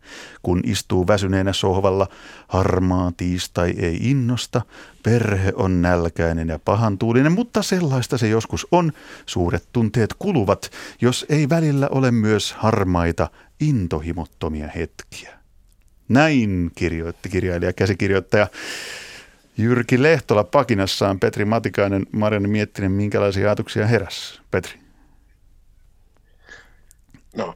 Kun 0.43 0.61
istuu 0.63 1.07
väsyneenä 1.07 1.53
sohvalla, 1.53 2.07
harmaa 2.47 3.11
tiistai 3.17 3.73
ei 3.77 3.97
innosta, 4.01 4.61
perhe 5.03 5.53
on 5.55 5.81
nälkäinen 5.81 6.47
ja 6.47 6.59
pahantuulinen, 6.59 7.31
mutta 7.31 7.61
sellaista 7.61 8.17
se 8.17 8.27
joskus 8.27 8.67
on. 8.71 8.91
Suuret 9.25 9.63
tunteet 9.71 10.13
kuluvat, 10.19 10.71
jos 11.01 11.25
ei 11.29 11.49
välillä 11.49 11.87
ole 11.91 12.11
myös 12.11 12.53
harmaita, 12.53 13.29
intohimottomia 13.59 14.67
hetkiä. 14.67 15.33
Näin 16.09 16.71
kirjoitti 16.75 17.29
kirjailija 17.29 17.73
käsikirjoittaja 17.73 18.47
Jyrki 19.57 20.03
Lehtola 20.03 20.43
pakinassaan. 20.43 21.19
Petri 21.19 21.45
Matikainen, 21.45 22.05
Marianne 22.11 22.49
Miettinen, 22.49 22.91
minkälaisia 22.91 23.47
ajatuksia 23.47 23.87
heräs, 23.87 24.41
Petri? 24.51 24.82
No 27.33 27.55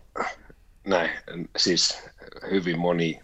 näin, 0.88 1.10
siis 1.58 1.98
hyvin 2.52 2.80
moni 2.80 3.20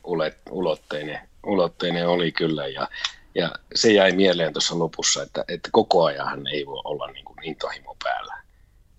ulotteinen, 0.51 1.19
ulotteinen 1.45 2.07
oli 2.07 2.31
kyllä 2.31 2.67
ja, 2.67 2.87
ja 3.35 3.51
se 3.75 3.93
jäi 3.93 4.11
mieleen 4.11 4.53
tuossa 4.53 4.79
lopussa, 4.79 5.23
että, 5.23 5.45
että 5.47 5.69
koko 5.71 6.03
ajan 6.03 6.47
ei 6.47 6.65
voi 6.65 6.81
olla 6.83 7.11
niin 7.11 7.25
kuin 7.25 7.43
intohimo 7.43 7.97
päällä. 8.03 8.37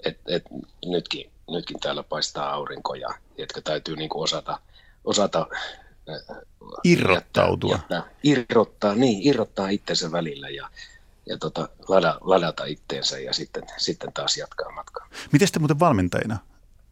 Et, 0.05 0.19
et 0.29 0.45
nytkin, 0.87 1.31
nytkin 1.51 1.81
täällä 1.81 2.03
paistaa 2.03 2.53
aurinko 2.53 2.95
ja 2.95 3.09
jotka 3.39 3.61
täytyy 3.61 3.97
niin 3.97 4.09
kuin 4.09 4.23
osata, 4.23 4.59
osata 5.05 5.47
irrottautua. 6.85 7.73
Jättää, 7.73 7.97
jättää, 7.97 8.15
irrottaa, 8.23 8.95
niin, 8.95 9.29
irrottaa 9.29 9.69
itsensä 9.69 10.13
välillä 10.13 10.49
ja, 10.49 10.71
ja 11.27 11.39
tota, 11.39 11.69
lada, 11.89 12.19
ladata 12.21 12.65
itteensä 12.65 13.19
ja 13.19 13.33
sitten, 13.33 13.63
sitten 13.77 14.13
taas 14.13 14.37
jatkaa 14.37 14.73
matkaa. 14.73 15.09
Miten 15.33 15.49
te 15.53 15.59
muuten 15.59 15.81
valmentajina 15.81 16.39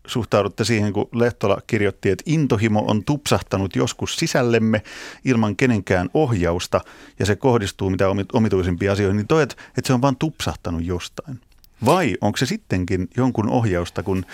suhtaudutte 0.07 0.65
siihen, 0.65 0.93
kun 0.93 1.09
Lehtola 1.13 1.59
kirjoitti, 1.67 2.11
että 2.11 2.25
intohimo 2.27 2.85
on 2.89 3.05
tupsahtanut 3.05 3.77
joskus 3.77 4.17
sisällemme 4.17 4.83
ilman 5.25 5.57
kenenkään 5.57 6.11
ohjausta 6.15 6.81
ja 7.19 7.27
se 7.27 7.37
kohdistuu 7.37 7.91
mitä 7.91 8.07
omituisimpiin 8.33 8.91
asioihin, 8.91 9.17
niin 9.17 9.27
toi, 9.27 9.43
että 9.43 9.57
se 9.85 9.93
on 9.93 10.03
vain 10.03 10.17
tupsahtanut 10.17 10.85
jostain. 10.85 11.41
Vai 11.85 12.17
onko 12.21 12.37
se 12.37 12.47
sittenkin 12.47 13.09
jonkun 13.17 13.49
ohjausta, 13.49 14.03
kun 14.03 14.27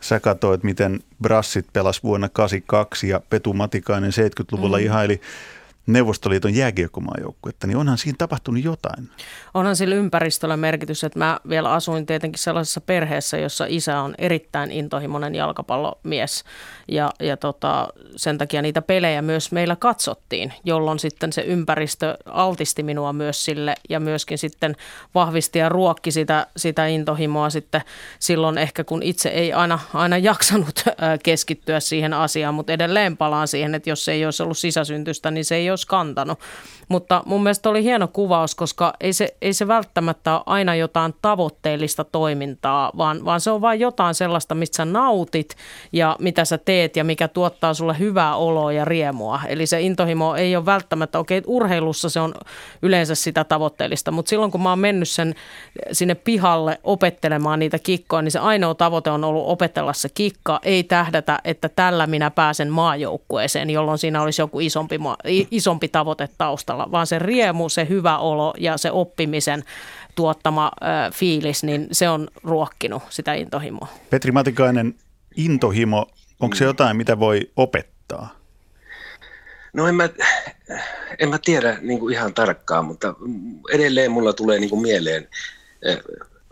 sä 0.00 0.20
katsoit, 0.20 0.62
miten 0.62 1.00
Brassit 1.22 1.66
pelasi 1.72 2.02
vuonna 2.02 2.28
82 2.28 3.08
ja 3.08 3.20
Petu 3.30 3.52
Matikainen 3.52 4.12
70-luvulla 4.12 4.78
mm. 4.78 4.84
ihaili 4.84 5.20
Neuvostoliiton 5.86 6.54
jääkiekkomaajoukkuetta, 6.54 7.66
niin 7.66 7.76
onhan 7.76 7.98
siinä 7.98 8.16
tapahtunut 8.18 8.64
jotain. 8.64 9.10
Onhan 9.54 9.76
sillä 9.76 9.94
ympäristöllä 9.94 10.56
merkitys, 10.56 11.04
että 11.04 11.18
mä 11.18 11.40
vielä 11.48 11.72
asuin 11.72 12.06
tietenkin 12.06 12.38
sellaisessa 12.38 12.80
perheessä, 12.80 13.38
jossa 13.38 13.64
isä 13.68 14.00
on 14.00 14.14
erittäin 14.18 14.70
intohimoinen 14.70 15.34
jalkapallomies. 15.34 16.44
Ja, 16.88 17.10
ja 17.20 17.36
tota, 17.36 17.88
sen 18.16 18.38
takia 18.38 18.62
niitä 18.62 18.82
pelejä 18.82 19.22
myös 19.22 19.52
meillä 19.52 19.76
katsottiin, 19.76 20.52
jolloin 20.64 20.98
sitten 20.98 21.32
se 21.32 21.42
ympäristö 21.42 22.16
altisti 22.26 22.82
minua 22.82 23.12
myös 23.12 23.44
sille 23.44 23.74
ja 23.88 24.00
myöskin 24.00 24.38
sitten 24.38 24.76
vahvisti 25.14 25.58
ja 25.58 25.68
ruokki 25.68 26.10
sitä, 26.10 26.46
sitä 26.56 26.86
intohimoa 26.86 27.50
sitten 27.50 27.80
silloin 28.18 28.58
ehkä, 28.58 28.84
kun 28.84 29.02
itse 29.02 29.28
ei 29.28 29.52
aina, 29.52 29.78
aina 29.94 30.18
jaksanut 30.18 30.84
keskittyä 31.22 31.80
siihen 31.80 32.12
asiaan, 32.12 32.54
mutta 32.54 32.72
edelleen 32.72 33.16
palaan 33.16 33.48
siihen, 33.48 33.74
että 33.74 33.90
jos 33.90 34.04
se 34.04 34.12
ei 34.12 34.24
olisi 34.24 34.42
ollut 34.42 34.58
sisäsyntystä, 34.58 35.30
niin 35.30 35.44
se 35.44 35.54
ei 35.54 35.70
olisi 35.76 35.86
kantanut. 35.86 36.38
Mutta 36.88 37.22
mun 37.26 37.42
mielestä 37.42 37.68
oli 37.68 37.82
hieno 37.82 38.08
kuvaus, 38.08 38.54
koska 38.54 38.94
ei 39.00 39.12
se, 39.12 39.36
ei 39.42 39.52
se 39.52 39.68
välttämättä 39.68 40.34
ole 40.34 40.42
aina 40.46 40.74
jotain 40.74 41.14
tavoitteellista 41.22 42.04
toimintaa, 42.04 42.92
vaan, 42.96 43.24
vaan 43.24 43.40
se 43.40 43.50
on 43.50 43.60
vain 43.60 43.80
jotain 43.80 44.14
sellaista, 44.14 44.54
mistä 44.54 44.76
sä 44.76 44.84
nautit 44.84 45.56
ja 45.92 46.16
mitä 46.18 46.44
sä 46.44 46.58
teet 46.58 46.96
ja 46.96 47.04
mikä 47.04 47.28
tuottaa 47.28 47.74
sulle 47.74 47.98
hyvää 47.98 48.36
oloa 48.36 48.72
ja 48.72 48.84
riemua. 48.84 49.40
Eli 49.48 49.66
se 49.66 49.80
intohimo 49.80 50.34
ei 50.34 50.56
ole 50.56 50.66
välttämättä, 50.66 51.18
okei 51.18 51.38
okay, 51.38 51.54
urheilussa 51.54 52.08
se 52.08 52.20
on 52.20 52.34
yleensä 52.82 53.14
sitä 53.14 53.44
tavoitteellista, 53.44 54.10
mutta 54.10 54.30
silloin 54.30 54.50
kun 54.50 54.62
mä 54.62 54.68
oon 54.68 54.78
mennyt 54.78 55.08
sen 55.08 55.34
sinne 55.92 56.14
pihalle 56.14 56.80
opettelemaan 56.84 57.58
niitä 57.58 57.78
kikkoja, 57.78 58.22
niin 58.22 58.32
se 58.32 58.38
ainoa 58.38 58.74
tavoite 58.74 59.10
on 59.10 59.24
ollut 59.24 59.46
opetella 59.46 59.92
se 59.92 60.08
kikka, 60.08 60.60
ei 60.62 60.82
tähdätä, 60.82 61.38
että 61.44 61.68
tällä 61.68 62.06
minä 62.06 62.30
pääsen 62.30 62.70
maajoukkueeseen, 62.70 63.70
jolloin 63.70 63.98
siinä 63.98 64.22
olisi 64.22 64.42
joku 64.42 64.60
isompi, 64.60 64.98
isompi 65.50 65.88
tavoite 65.88 66.28
taustalla 66.38 66.75
taustalla, 66.76 66.92
vaan 66.92 67.06
se 67.06 67.18
riemu, 67.18 67.68
se 67.68 67.86
hyvä 67.88 68.18
olo 68.18 68.54
ja 68.58 68.76
se 68.76 68.90
oppimisen 68.90 69.64
tuottama 70.14 70.72
ö, 70.82 71.12
fiilis, 71.12 71.64
niin 71.64 71.88
se 71.92 72.08
on 72.08 72.28
ruokkinut 72.44 73.02
sitä 73.10 73.34
intohimoa. 73.34 73.88
Petri 74.10 74.32
Matikainen, 74.32 74.94
intohimo, 75.36 76.06
onko 76.40 76.56
se 76.56 76.64
jotain, 76.64 76.96
mitä 76.96 77.18
voi 77.18 77.50
opettaa? 77.56 78.36
No 79.72 79.88
en 79.88 79.94
mä, 79.94 80.08
en 81.18 81.28
mä 81.28 81.38
tiedä 81.44 81.78
niin 81.80 81.98
kuin 81.98 82.14
ihan 82.14 82.34
tarkkaan, 82.34 82.84
mutta 82.84 83.14
edelleen 83.72 84.10
mulla 84.10 84.32
tulee 84.32 84.58
niin 84.58 84.70
kuin 84.70 84.82
mieleen 84.82 85.28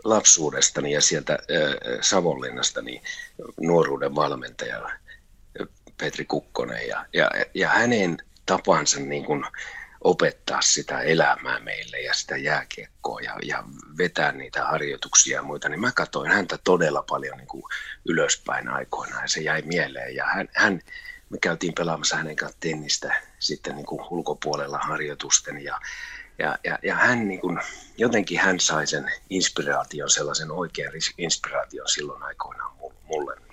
lapsuudestani 0.03 0.91
ja 0.91 1.01
sieltä 1.01 1.39
Savonlinnasta 2.01 2.81
niin 2.81 3.01
nuoruuden 3.61 4.15
valmentaja 4.15 4.89
Petri 5.97 6.25
Kukkonen 6.25 6.87
ja, 6.87 7.05
ja, 7.13 7.31
ja 7.53 7.69
hänen 7.69 8.17
tapansa 8.45 8.99
niin 8.99 9.25
kuin 9.25 9.43
opettaa 10.05 10.61
sitä 10.61 11.01
elämää 11.01 11.59
meille 11.59 11.99
ja 11.99 12.13
sitä 12.13 12.37
jääkiekkoa 12.37 13.21
ja, 13.21 13.35
ja 13.43 13.63
vetää 13.97 14.31
niitä 14.31 14.65
harjoituksia 14.65 15.35
ja 15.35 15.43
muita, 15.43 15.69
niin 15.69 15.79
mä 15.79 15.91
katsoin 15.91 16.31
häntä 16.31 16.59
todella 16.63 17.03
paljon 17.09 17.37
niin 17.37 17.47
kuin 17.47 17.63
ylöspäin 18.05 18.67
aikoinaan 18.67 19.23
ja 19.23 19.27
se 19.27 19.41
jäi 19.41 19.61
mieleen. 19.61 20.15
Ja 20.15 20.25
hän, 20.25 20.49
hän, 20.53 20.81
me 21.29 21.37
käytiin 21.41 21.73
pelaamassa 21.73 22.15
hänen 22.15 22.35
kanssa 22.35 22.57
tennistä 22.59 23.23
sitten 23.39 23.75
niin 23.75 23.85
kuin 23.85 24.01
ulkopuolella 24.09 24.77
harjoitusten 24.77 25.63
ja, 25.63 25.79
ja, 26.39 26.57
ja, 26.63 26.79
ja 26.83 26.95
hän 26.95 27.27
niin 27.27 27.41
kuin, 27.41 27.59
jotenkin 27.97 28.39
hän 28.39 28.59
sai 28.59 28.87
sen 28.87 29.11
inspiraation, 29.29 30.09
sellaisen 30.09 30.51
oikean 30.51 30.93
inspiraation 31.17 31.89
silloin 31.89 32.23
aikoinaan 32.23 32.75
mulle 33.03 33.44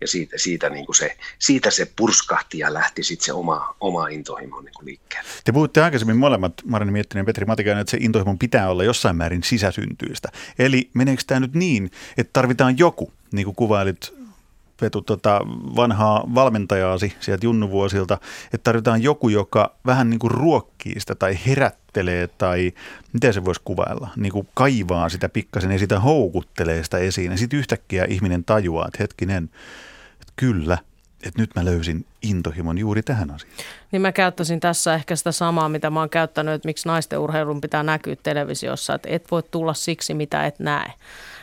ja 0.00 0.08
siitä, 0.08 0.38
siitä, 0.38 0.70
niin 0.70 0.86
kuin 0.86 0.96
se, 0.96 1.16
siitä 1.38 1.70
se 1.70 1.92
purskahti 1.96 2.58
ja 2.58 2.74
lähti 2.74 3.02
sitten 3.02 3.24
se 3.24 3.32
oma, 3.32 3.76
oma 3.80 4.08
intohimo 4.08 4.60
niin 4.60 4.74
liikkeelle. 4.82 5.28
Te 5.44 5.52
puhutte 5.52 5.82
aikaisemmin 5.82 6.16
molemmat, 6.16 6.52
Marini 6.64 6.92
Miettinen 6.92 7.20
ja 7.20 7.24
Petri 7.26 7.44
Matikainen, 7.44 7.80
että 7.80 7.90
se 7.90 7.98
intohimon 8.00 8.38
pitää 8.38 8.70
olla 8.70 8.84
jossain 8.84 9.16
määrin 9.16 9.42
sisäsyntyistä. 9.42 10.28
Eli 10.58 10.90
meneekö 10.94 11.22
tämä 11.26 11.40
nyt 11.40 11.54
niin, 11.54 11.90
että 12.16 12.30
tarvitaan 12.32 12.78
joku, 12.78 13.12
niin 13.32 13.44
kuin 13.44 13.56
kuvailit 13.56 14.16
Petu, 14.80 15.02
tota, 15.02 15.40
vanhaa 15.76 16.24
valmentajaasi 16.34 17.12
sieltä 17.20 17.46
junnuvuosilta, 17.46 18.18
että 18.44 18.64
tarvitaan 18.64 19.02
joku, 19.02 19.28
joka 19.28 19.76
vähän 19.86 20.10
niin 20.10 20.18
kuin 20.18 20.30
ruokkii 20.30 21.00
sitä 21.00 21.14
tai 21.14 21.38
herättelee 21.46 22.26
tai 22.26 22.72
miten 23.12 23.34
se 23.34 23.44
voisi 23.44 23.60
kuvailla, 23.64 24.08
niin 24.16 24.32
kuin 24.32 24.48
kaivaa 24.54 25.08
sitä 25.08 25.28
pikkasen 25.28 25.72
ja 25.72 25.78
sitä 25.78 26.00
houkuttelee 26.00 26.84
sitä 26.84 26.98
esiin. 26.98 27.30
Ja 27.30 27.38
sitten 27.38 27.58
yhtäkkiä 27.58 28.04
ihminen 28.08 28.44
tajuaa, 28.44 28.86
että 28.86 28.98
hetkinen, 29.00 29.50
kyllä, 30.36 30.78
että 31.22 31.42
nyt 31.42 31.50
mä 31.56 31.64
löysin 31.64 32.06
intohimon 32.22 32.78
juuri 32.78 33.02
tähän 33.02 33.30
asiaan. 33.30 33.56
Niin 33.92 34.02
mä 34.02 34.12
käyttäisin 34.12 34.60
tässä 34.60 34.94
ehkä 34.94 35.16
sitä 35.16 35.32
samaa, 35.32 35.68
mitä 35.68 35.90
mä 35.90 36.00
oon 36.00 36.10
käyttänyt, 36.10 36.54
että 36.54 36.68
miksi 36.68 36.88
naisten 36.88 37.18
urheilun 37.18 37.60
pitää 37.60 37.82
näkyä 37.82 38.16
televisiossa, 38.22 38.94
että 38.94 39.08
et 39.12 39.30
voi 39.30 39.42
tulla 39.42 39.74
siksi, 39.74 40.14
mitä 40.14 40.46
et 40.46 40.58
näe. 40.58 40.92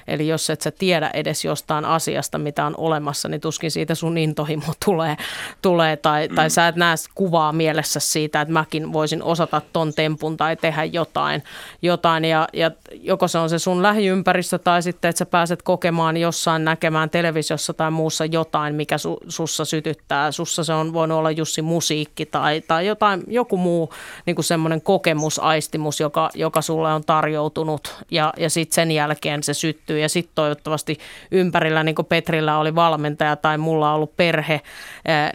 Eli 0.07 0.27
jos 0.27 0.49
et 0.49 0.61
sä 0.61 0.71
tiedä 0.71 1.11
edes 1.13 1.45
jostain 1.45 1.85
asiasta, 1.85 2.37
mitä 2.37 2.65
on 2.65 2.73
olemassa, 2.77 3.29
niin 3.29 3.41
tuskin 3.41 3.71
siitä 3.71 3.95
sun 3.95 4.17
intohimo 4.17 4.73
tulee, 4.85 5.17
tulee 5.61 5.97
tai, 5.97 6.29
tai 6.29 6.49
sä 6.49 6.67
et 6.67 6.75
näe 6.75 6.95
kuvaa 7.15 7.51
mielessä 7.51 7.99
siitä, 7.99 8.41
että 8.41 8.53
mäkin 8.53 8.93
voisin 8.93 9.23
osata 9.23 9.61
ton 9.73 9.93
tempun 9.93 10.37
tai 10.37 10.55
tehdä 10.55 10.83
jotain. 10.83 11.43
jotain 11.81 12.25
ja, 12.25 12.47
ja 12.53 12.71
joko 12.93 13.27
se 13.27 13.37
on 13.37 13.49
se 13.49 13.59
sun 13.59 13.83
lähiympäristö 13.83 14.57
tai 14.57 14.83
sitten, 14.83 15.09
että 15.09 15.19
sä 15.19 15.25
pääset 15.25 15.61
kokemaan 15.61 16.17
jossain 16.17 16.65
näkemään 16.65 17.09
televisiossa 17.09 17.73
tai 17.73 17.91
muussa 17.91 18.25
jotain, 18.25 18.75
mikä 18.75 18.97
su, 18.97 19.17
sussa 19.27 19.65
sytyttää. 19.65 20.31
Sussa 20.31 20.63
se 20.63 20.73
on 20.73 20.93
voinut 20.93 21.17
olla 21.17 21.31
Jussi 21.31 21.61
musiikki 21.61 22.25
tai, 22.25 22.61
tai 22.61 22.87
jotain, 22.87 23.23
joku 23.27 23.57
muu 23.57 23.93
niin 24.25 24.35
kuin 24.35 24.45
semmoinen 24.45 24.81
kokemusaistimus, 24.81 25.99
joka, 25.99 26.29
joka 26.33 26.61
sulle 26.61 26.93
on 26.93 27.03
tarjoutunut 27.03 27.95
ja, 28.11 28.33
ja 28.37 28.49
sitten 28.49 28.75
sen 28.75 28.91
jälkeen 28.91 29.43
se 29.43 29.53
syttyy 29.53 29.92
kehittyy 29.93 29.99
ja 29.99 30.09
sitten 30.09 30.35
toivottavasti 30.35 30.97
ympärillä, 31.31 31.83
niin 31.83 31.95
kuin 31.95 32.05
Petrillä 32.05 32.57
oli 32.57 32.75
valmentaja 32.75 33.35
tai 33.35 33.57
mulla 33.57 33.89
on 33.89 33.95
ollut 33.95 34.17
perhe, 34.17 34.61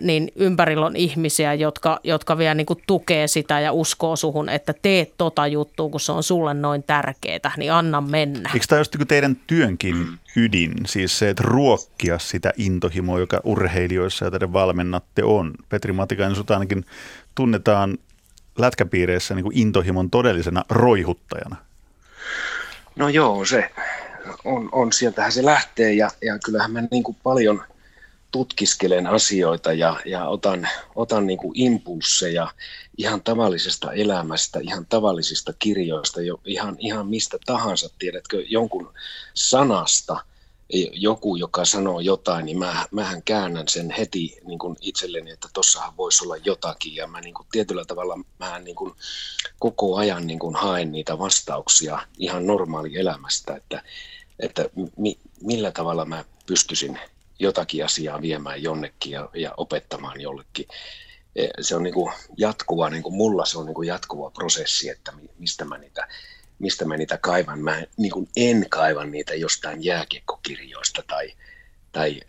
niin 0.00 0.32
ympärillä 0.36 0.86
on 0.86 0.96
ihmisiä, 0.96 1.54
jotka, 1.54 2.00
jotka 2.04 2.38
vielä 2.38 2.54
niin 2.54 2.66
kuin 2.66 2.82
tukee 2.86 3.26
sitä 3.26 3.60
ja 3.60 3.72
uskoo 3.72 4.16
suhun, 4.16 4.48
että 4.48 4.74
teet 4.82 5.14
tota 5.18 5.46
juttua, 5.46 5.90
kun 5.90 6.00
se 6.00 6.12
on 6.12 6.22
sulle 6.22 6.54
noin 6.54 6.82
tärkeää, 6.82 7.52
niin 7.56 7.72
anna 7.72 8.00
mennä. 8.00 8.50
Eikö 8.54 8.66
tämä 8.68 8.80
just 8.80 8.94
niinku 8.94 9.06
teidän 9.06 9.36
työnkin 9.46 10.18
ydin, 10.36 10.72
siis 10.86 11.18
se, 11.18 11.30
että 11.30 11.42
ruokkia 11.46 12.18
sitä 12.18 12.52
intohimoa, 12.56 13.18
joka 13.18 13.40
urheilijoissa 13.44 14.24
ja 14.24 14.30
teidän 14.30 14.52
valmennatte 14.52 15.24
on. 15.24 15.54
Petri 15.68 15.92
Matikainen, 15.92 16.36
sut 16.36 16.50
ainakin 16.50 16.84
tunnetaan 17.34 17.98
lätkäpiireissä 18.58 19.34
niin 19.34 19.44
kuin 19.44 19.58
intohimon 19.58 20.10
todellisena 20.10 20.64
roihuttajana. 20.70 21.56
No 22.96 23.08
joo, 23.08 23.44
se 23.44 23.70
on, 24.44 24.68
on 24.72 24.92
sieltähän 24.92 25.32
se 25.32 25.44
lähtee 25.44 25.92
ja, 25.92 26.10
ja 26.22 26.38
kyllähän 26.38 26.72
mä 26.72 26.82
niin 26.90 27.02
kuin 27.02 27.16
paljon, 27.22 27.64
tutkiskelen 28.30 29.06
asioita 29.06 29.72
ja, 29.72 29.96
ja 30.04 30.28
otan, 30.28 30.68
otan 30.94 31.26
niin 31.26 31.38
kuin 31.38 31.52
impulsseja 31.54 32.52
ihan 32.98 33.22
tavallisesta 33.22 33.92
elämästä, 33.92 34.58
ihan 34.62 34.86
tavallisista 34.86 35.52
kirjoista, 35.58 36.20
jo, 36.20 36.40
ihan, 36.44 36.76
ihan 36.78 37.06
mistä 37.06 37.38
tahansa, 37.46 37.90
tiedätkö, 37.98 38.44
jonkun 38.48 38.94
sanasta, 39.34 40.24
joku, 40.92 41.36
joka 41.36 41.64
sanoo 41.64 42.00
jotain, 42.00 42.46
niin 42.46 42.58
mä, 42.58 42.86
mähän 42.90 43.22
käännän 43.22 43.68
sen 43.68 43.90
heti 43.90 44.38
niin 44.44 44.58
kuin 44.58 44.76
itselleni, 44.80 45.30
että 45.30 45.48
tossahan 45.54 45.96
voisi 45.96 46.24
olla 46.24 46.36
jotakin, 46.36 46.94
ja 46.94 47.06
mä 47.06 47.20
niin 47.20 47.34
kuin, 47.34 47.46
tietyllä 47.52 47.84
tavalla 47.84 48.18
mä 48.38 48.58
niin 48.58 48.76
kuin, 48.76 48.94
koko 49.58 49.96
ajan 49.96 50.26
niin 50.26 50.38
kuin, 50.38 50.54
haen 50.54 50.92
niitä 50.92 51.18
vastauksia 51.18 51.98
ihan 52.18 52.46
normaali 52.46 52.98
elämästä, 52.98 53.56
että, 53.56 53.82
että 54.40 54.64
mi, 54.96 55.18
millä 55.40 55.70
tavalla 55.70 56.04
mä 56.04 56.24
pystyisin 56.46 56.98
jotakin 57.38 57.84
asiaa 57.84 58.22
viemään 58.22 58.62
jonnekin 58.62 59.12
ja, 59.12 59.28
ja 59.34 59.54
opettamaan 59.56 60.20
jollekin. 60.20 60.66
E, 61.36 61.48
se 61.60 61.76
on 61.76 61.82
niin 61.82 61.94
kuin 61.94 62.12
jatkuva, 62.36 62.90
niin 62.90 63.02
kuin 63.02 63.14
mulla 63.14 63.44
se 63.44 63.58
on 63.58 63.66
niin 63.66 63.74
kuin 63.74 63.88
jatkuva 63.88 64.30
prosessi, 64.30 64.88
että 64.88 65.12
mistä 65.38 65.64
mä 65.64 65.78
niitä, 65.78 66.08
mistä 66.58 66.84
mä 66.84 66.96
niitä 66.96 67.18
kaivan. 67.18 67.60
Mä 67.60 67.82
niin 67.96 68.12
kuin 68.12 68.28
en 68.36 68.66
kaivan 68.70 69.10
niitä 69.10 69.34
jostain 69.34 69.84
jääkiekkokirjoista 69.84 71.02
tai, 71.06 71.32
tai 71.92 72.20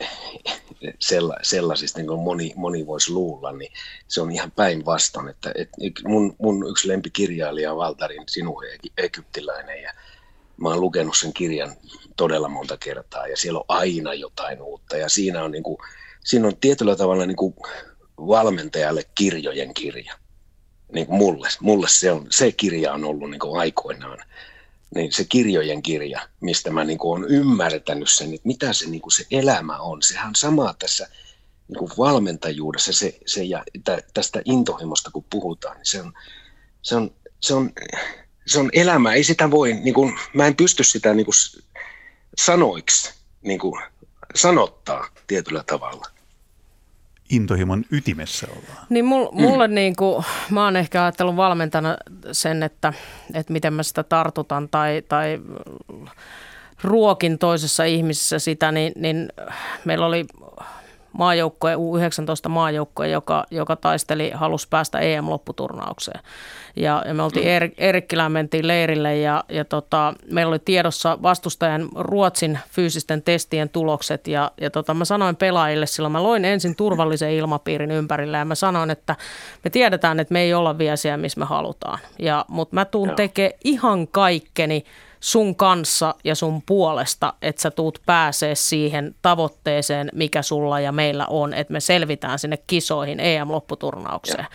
sellaisista, 1.44 2.00
niin 2.00 2.08
kuin 2.08 2.20
moni, 2.20 2.54
moni 2.56 2.88
voisi 2.88 3.12
luulla, 3.12 3.52
niin 3.52 3.72
se 4.08 4.22
on 4.22 4.32
ihan 4.32 4.52
päinvastoin. 4.52 5.30
Että, 5.30 5.52
että 5.58 6.02
mun, 6.08 6.36
mun 6.40 6.70
yksi 6.70 6.88
lempikirjailija 6.88 7.72
on 7.72 7.78
Valtarin 7.78 8.24
Sinu 8.28 8.62
Egyptiläinen 8.98 9.82
ja 9.82 9.94
mä 10.62 10.70
oon 10.70 10.82
lukenut 10.82 11.18
sen 11.18 11.34
kirjan 11.34 11.76
todella 12.16 12.50
monta 12.50 12.78
kertaa 12.78 13.28
ja 13.28 13.38
siellä 13.38 13.60
on 13.60 13.66
aina 13.68 14.14
jotain 14.14 14.62
uutta 14.62 14.98
ja 14.98 15.10
siinä 15.10 15.44
on, 15.44 15.52
niin 15.52 15.64
kuin, 15.64 15.78
siinä 16.24 16.48
on 16.48 16.58
tietyllä 16.62 16.96
tavalla 16.96 17.26
niin 17.26 17.38
kuin 17.38 17.56
valmentajalle 18.18 19.04
kirjojen 19.16 19.74
kirja. 19.74 20.16
Niin 20.94 21.08
kuin 21.08 21.18
mulle, 21.18 21.48
mulle 21.62 21.88
se, 21.90 22.12
on, 22.12 22.28
se 22.30 22.52
kirja 22.52 22.94
on 22.94 23.04
ollut 23.04 23.30
niin 23.30 23.40
kuin 23.40 23.60
aikoinaan 23.60 24.20
niin 24.96 25.14
se 25.14 25.26
kirjojen 25.30 25.82
kirja, 25.82 26.28
mistä 26.40 26.72
mä 26.72 26.84
niin 26.84 26.98
olen 27.02 27.24
ymmärtänyt 27.24 28.10
sen, 28.10 28.34
että 28.34 28.48
mitä 28.48 28.74
se, 28.74 28.90
niin 28.90 29.02
kuin 29.02 29.12
se 29.12 29.26
elämä 29.32 29.78
on. 29.78 30.02
Sehän 30.02 30.36
sama 30.36 30.76
tässä 30.80 31.08
niin 31.68 31.80
kuin 31.80 31.92
valmentajuudessa 31.98 32.94
se, 32.94 33.20
se 33.26 33.44
ja 33.44 33.64
tästä 34.14 34.42
intohimosta 34.46 35.12
kun 35.12 35.26
puhutaan, 35.30 35.78
niin 35.78 35.86
se 35.86 36.02
on, 36.02 36.14
se 36.82 36.96
on, 36.96 37.12
se 37.40 37.54
on, 37.54 37.72
se 38.50 38.60
on 38.60 38.70
elämä. 38.74 39.14
Ei 39.14 39.24
sitä 39.24 39.52
voi, 39.52 39.74
niin 39.74 39.94
kuin, 39.94 40.20
mä 40.34 40.48
en 40.48 40.56
pysty 40.56 40.84
sitä 40.84 41.14
niin 41.14 41.26
kuin 41.26 41.36
sanoiksi 42.38 43.14
niin 43.42 43.60
kuin 43.60 43.82
sanottaa 44.36 45.08
tietyllä 45.28 45.64
tavalla. 45.64 46.06
Intohimon 47.30 47.86
ytimessä 47.92 48.48
ollaan. 48.48 48.88
Niin 48.90 49.06
mulle 49.06 49.68
mm. 49.68 49.74
niin 49.74 49.96
kuin, 49.96 50.26
mä 50.50 50.66
oon 50.66 50.76
ehkä 50.76 51.04
ajatellut 51.04 51.36
valmentana 51.36 51.98
sen, 52.32 52.64
että, 52.64 52.94
että 53.34 53.54
miten 53.54 53.74
mä 53.74 53.84
sitä 53.84 54.04
tartutan 54.04 54.70
tai, 54.70 55.04
tai 55.10 55.40
ruokin 56.84 57.38
toisessa 57.38 57.84
ihmisessä 57.84 58.40
sitä, 58.40 58.72
niin, 58.72 58.94
niin 58.96 59.30
meillä 59.86 60.06
oli 60.06 60.26
maajoukkoja, 61.14 61.76
U19 61.76 62.50
maajoukkoja, 62.50 63.10
joka, 63.10 63.46
joka 63.52 63.76
taisteli, 63.76 64.32
halusi 64.34 64.68
päästä 64.70 65.00
EM-lopputurnaukseen. 65.00 66.20
Ja, 66.76 67.04
ja 67.08 67.14
me 67.14 67.24
oltiin 67.24 67.48
er, 67.48 67.70
Erikkilään, 67.78 68.32
mentiin 68.32 68.68
leirille 68.68 69.18
ja, 69.18 69.44
ja 69.50 69.66
tota, 69.66 70.14
meillä 70.32 70.50
oli 70.50 70.60
tiedossa 70.60 71.18
vastustajan 71.22 71.90
Ruotsin 71.96 72.60
fyysisten 72.70 73.22
testien 73.22 73.70
tulokset. 73.70 74.28
Ja, 74.28 74.52
ja 74.62 74.70
tota, 74.70 74.94
mä 74.94 75.06
sanoin 75.06 75.36
pelaajille 75.36 75.86
silloin, 75.86 76.12
mä 76.12 76.24
loin 76.24 76.46
ensin 76.46 76.76
turvallisen 76.76 77.32
ilmapiirin 77.32 77.92
ympärille 77.92 78.38
ja 78.38 78.46
mä 78.46 78.56
sanoin, 78.56 78.90
että 78.90 79.16
me 79.64 79.70
tiedetään, 79.70 80.20
että 80.20 80.34
me 80.34 80.42
ei 80.42 80.54
olla 80.54 80.78
vielä 80.78 80.96
siellä, 80.96 81.18
missä 81.18 81.40
me 81.40 81.46
halutaan. 81.46 82.00
Ja, 82.20 82.46
mutta 82.48 82.76
mä 82.76 82.86
tuun 82.86 83.12
tekemään 83.16 83.60
ihan 83.64 84.08
kaikkeni– 84.08 84.86
sun 85.20 85.56
kanssa 85.56 86.16
ja 86.24 86.36
sun 86.36 86.62
puolesta, 86.66 87.34
että 87.42 87.62
sä 87.62 87.72
tuut 87.72 88.02
pääsee 88.06 88.56
siihen 88.56 89.16
tavoitteeseen, 89.22 90.10
mikä 90.14 90.42
sulla 90.42 90.80
ja 90.80 90.92
meillä 90.92 91.26
on, 91.26 91.54
että 91.54 91.74
me 91.74 91.80
selvitään 91.80 92.40
sinne 92.40 92.58
kisoihin 92.68 93.20
EM-lopputurnaukseen. 93.20 94.40
Ja. 94.40 94.46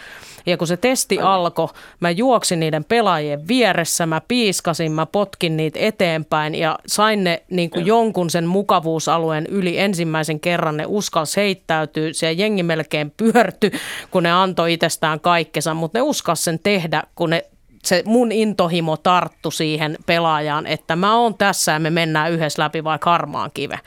Ja 0.46 0.56
kun 0.56 0.66
se 0.66 0.76
testi 0.76 1.20
alkoi, 1.20 1.68
mä 2.00 2.10
juoksin 2.10 2.60
niiden 2.60 2.84
pelaajien 2.84 3.48
vieressä, 3.48 4.06
mä 4.06 4.20
piiskasin, 4.28 4.92
mä 4.92 5.06
potkin 5.06 5.56
niitä 5.56 5.78
eteenpäin 5.82 6.54
ja 6.54 6.78
sain 6.86 7.24
ne 7.24 7.42
niin 7.50 7.70
kuin 7.70 7.86
jonkun 7.86 8.30
sen 8.30 8.46
mukavuusalueen 8.46 9.46
yli 9.46 9.78
ensimmäisen 9.78 10.40
kerran. 10.40 10.76
Ne 10.76 10.84
uskalsi 10.86 11.36
heittäytyä, 11.36 12.12
se 12.12 12.32
jengi 12.32 12.62
melkein 12.62 13.12
pyörtyi, 13.16 13.70
kun 14.10 14.22
ne 14.22 14.32
antoi 14.32 14.72
itsestään 14.72 15.20
kaikkensa, 15.20 15.74
mutta 15.74 15.98
ne 15.98 16.02
uskas 16.02 16.44
sen 16.44 16.58
tehdä, 16.58 17.02
kun 17.14 17.30
ne 17.30 17.44
se 17.86 18.02
mun 18.06 18.32
intohimo 18.32 18.96
tarttu 18.96 19.50
siihen 19.50 19.96
pelaajaan, 20.06 20.66
että 20.66 20.96
mä 20.96 21.16
oon 21.16 21.34
tässä 21.34 21.72
ja 21.72 21.80
me 21.80 21.90
mennään 21.90 22.32
yhdessä 22.32 22.62
läpi 22.62 22.84
vaikka 22.84 23.10
harmaan 23.10 23.50
kive. 23.54 23.78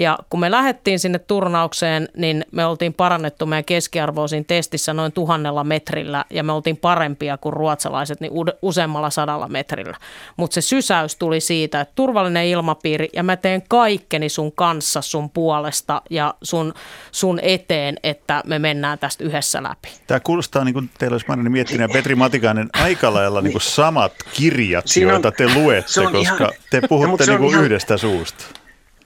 Ja 0.00 0.18
kun 0.30 0.40
me 0.40 0.50
lähdettiin 0.50 0.98
sinne 0.98 1.18
turnaukseen, 1.18 2.08
niin 2.16 2.44
me 2.52 2.66
oltiin 2.66 2.94
parannettu 2.94 3.46
meidän 3.46 3.64
keskiarvoisin 3.64 4.44
testissä 4.44 4.94
noin 4.94 5.12
tuhannella 5.12 5.64
metrillä 5.64 6.24
ja 6.30 6.42
me 6.42 6.52
oltiin 6.52 6.76
parempia 6.76 7.36
kuin 7.36 7.52
ruotsalaiset 7.52 8.20
niin 8.20 8.32
useammalla 8.62 9.10
sadalla 9.10 9.48
metrillä. 9.48 9.96
Mutta 10.36 10.54
se 10.54 10.60
sysäys 10.60 11.16
tuli 11.16 11.40
siitä, 11.40 11.80
että 11.80 11.92
turvallinen 11.94 12.46
ilmapiiri 12.46 13.08
ja 13.12 13.22
mä 13.22 13.36
teen 13.36 13.62
kaikkeni 13.68 14.28
sun 14.28 14.52
kanssa 14.52 15.00
sun 15.00 15.30
puolesta 15.30 16.02
ja 16.10 16.34
sun, 16.42 16.74
sun 17.12 17.38
eteen, 17.42 17.96
että 18.02 18.42
me 18.46 18.58
mennään 18.58 18.98
tästä 18.98 19.24
yhdessä 19.24 19.62
läpi. 19.62 19.88
Tämä 20.06 20.20
kuulostaa 20.20 20.64
niin 20.64 20.74
kuin 20.74 20.90
teillä 20.98 21.14
olisi 21.14 21.26
Marini 21.28 21.50
miettinyt 21.50 21.80
ja 21.80 21.88
Petri 21.92 22.14
Matikainen 22.14 22.68
aika 22.72 23.14
lailla 23.14 23.40
niin 23.40 23.52
kuin 23.52 23.62
samat 23.62 24.12
kirjat, 24.32 24.88
Siinä 24.88 25.12
joita 25.12 25.32
te 25.32 25.54
luette, 25.54 26.00
koska 26.02 26.18
ihan, 26.18 26.50
te 26.70 26.80
puhutte 26.88 27.26
niin 27.26 27.38
kuin 27.38 27.50
ihan, 27.50 27.64
yhdestä 27.64 27.96
suusta 27.96 28.59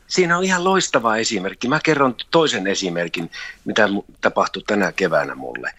siinä 0.07 0.39
on 0.39 0.45
ihan 0.45 0.65
loistava 0.65 1.17
esimerkki. 1.17 1.69
Mä 1.69 1.81
kerron 1.85 2.17
toisen 2.31 2.67
esimerkin, 2.67 3.31
mitä 3.65 3.89
tapahtui 4.21 4.63
tänä 4.67 4.93
keväänä 4.93 5.35
mulle. 5.35 5.71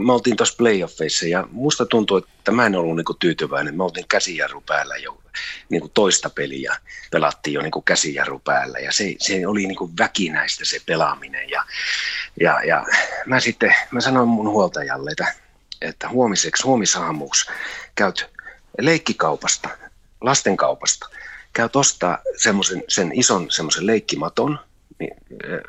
Me 0.00 0.12
oltiin 0.12 0.36
tuossa 0.36 0.56
playoffeissa 0.56 1.26
ja 1.26 1.48
musta 1.50 1.86
tuntuu, 1.86 2.16
että 2.16 2.52
mä 2.52 2.66
en 2.66 2.74
ollut 2.74 2.96
niinku 2.96 3.14
tyytyväinen. 3.14 3.76
Me 3.76 3.84
oltiin 3.84 4.08
käsijarru 4.08 4.60
päällä 4.60 4.96
jo 4.96 5.22
niinku 5.68 5.88
toista 5.88 6.30
peliä. 6.30 6.76
Pelattiin 7.10 7.54
jo 7.54 7.62
niinku 7.62 7.82
käsijarru 7.82 8.38
päällä 8.38 8.78
ja 8.78 8.92
se, 8.92 9.14
se 9.18 9.46
oli 9.46 9.66
niinku 9.66 9.90
väkinäistä 9.98 10.64
se 10.64 10.78
pelaaminen. 10.86 11.50
Ja, 11.50 11.64
ja, 12.40 12.64
ja 12.64 12.86
mä 13.26 13.40
sitten 13.40 13.74
mä 13.90 14.00
sanoin 14.00 14.28
mun 14.28 14.48
huoltajalle, 14.48 15.10
että, 15.10 15.34
että 15.80 16.08
huomiseksi, 16.08 16.62
huomisaamuksi 16.62 17.50
käyt 17.94 18.30
leikkikaupasta, 18.78 19.68
lastenkaupasta– 20.20 21.08
käyt 21.52 21.76
ostaa 21.76 22.18
semmoisen, 22.36 22.82
sen 22.88 23.12
ison 23.14 23.50
semmoisen 23.50 23.86
leikkimaton, 23.86 24.58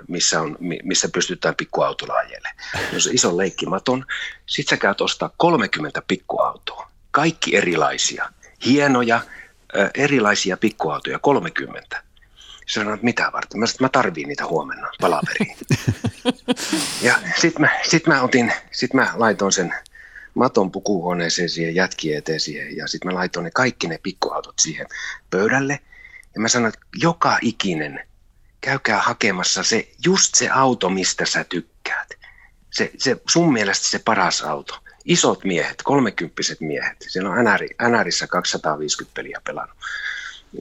missä, 0.08 0.41
on, 0.41 0.58
missä 0.84 1.10
pystytään 1.13 1.56
pikkuautolla 1.56 2.13
ajelemaan. 2.13 2.56
Se 2.98 3.10
ison 3.13 3.38
leikkimaton. 3.38 4.06
Sitten 4.46 4.78
sä 4.78 4.82
käyt 4.82 5.02
ostaa 5.02 5.32
30 5.38 6.02
pikkuautoa. 6.08 6.89
Kaikki 7.12 7.56
erilaisia. 7.56 8.30
Hienoja, 8.65 9.22
erilaisia 9.93 10.58
pikkuautoja, 10.58 11.19
30. 11.19 12.04
Sanoin, 12.67 12.93
että 12.93 13.06
mitä 13.06 13.30
varten? 13.34 13.60
Mä 13.60 13.65
sanoin, 13.65 13.76
että 13.76 13.84
mä 13.84 13.89
tarviin 13.89 14.28
niitä 14.28 14.46
huomenna 14.46 14.88
palaveriin. 15.02 15.58
ja 17.08 17.15
sitten 17.39 17.62
mä, 17.62 17.69
sit 17.89 18.08
mä, 18.08 18.22
otin, 18.22 18.54
sit 18.72 18.93
mä 18.93 19.13
laitoin 19.15 19.52
sen 19.52 19.74
maton 20.34 20.72
pukuhuoneeseen 20.72 21.50
siihen 21.50 21.76
jätkien 21.76 22.17
eteen 22.17 22.39
siihen 22.39 22.78
ja 22.78 22.88
sitten 22.88 23.12
mä 23.12 23.19
laitoin 23.19 23.43
ne 23.43 23.52
kaikki 23.52 23.88
ne 23.88 24.00
pikkuautot 24.04 24.56
siihen 24.60 24.88
pöydälle 25.30 25.80
ja 26.36 26.41
mä 26.41 26.48
sanoin, 26.48 26.74
että 26.74 26.86
joka 26.96 27.38
ikinen 27.41 28.08
käykää 28.62 29.02
hakemassa 29.02 29.63
se, 29.63 29.91
just 30.06 30.36
se 30.36 30.50
auto, 30.50 30.89
mistä 30.89 31.26
sä 31.26 31.43
tykkäät. 31.43 32.13
Se, 32.72 32.91
se 32.98 33.17
sun 33.30 33.54
mielestä 33.54 33.88
se 33.88 34.00
paras 34.00 34.41
auto. 34.41 34.80
Isot 35.06 35.43
miehet, 35.43 35.82
kolmekymppiset 35.84 36.62
miehet. 36.62 36.98
Siellä 37.08 37.30
on 37.30 37.46
NR, 37.46 37.89
NRissä 37.89 38.28
250 38.28 39.13
peliä 39.15 39.41
pelannut 39.43 39.78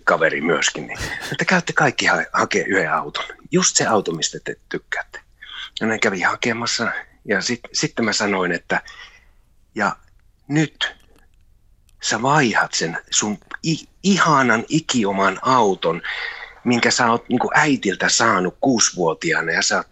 kaveri 0.04 0.40
myöskin, 0.40 0.86
niin 0.86 0.98
että 1.32 1.44
käytte 1.44 1.72
kaikki 1.72 2.06
ha- 2.06 2.24
hakea 2.32 2.64
yhden 2.66 2.92
auton. 2.92 3.24
Just 3.50 3.76
se 3.76 3.86
auto, 3.86 4.12
mistä 4.12 4.38
te 4.44 4.56
tykkäätte. 4.68 5.20
Ja 5.80 5.86
ne 5.86 5.98
kävi 5.98 6.20
hakemassa 6.20 6.92
ja 7.24 7.40
sitten 7.40 7.70
sit 7.74 7.92
mä 8.02 8.12
sanoin, 8.12 8.52
että 8.52 8.82
ja 9.74 9.96
nyt 10.48 10.94
sä 12.02 12.22
vaihat 12.22 12.74
sen 12.74 12.98
sun 13.10 13.38
i- 13.66 13.88
ihanan 14.02 14.64
ikioman 14.68 15.38
auton, 15.42 16.02
minkä 16.64 16.90
sä 16.90 17.10
oot 17.10 17.28
niin 17.28 17.40
äitiltä 17.54 18.08
saanut 18.08 18.56
kuusivuotiaana 18.60 19.52
ja 19.52 19.62
sä 19.62 19.76
oot, 19.76 19.86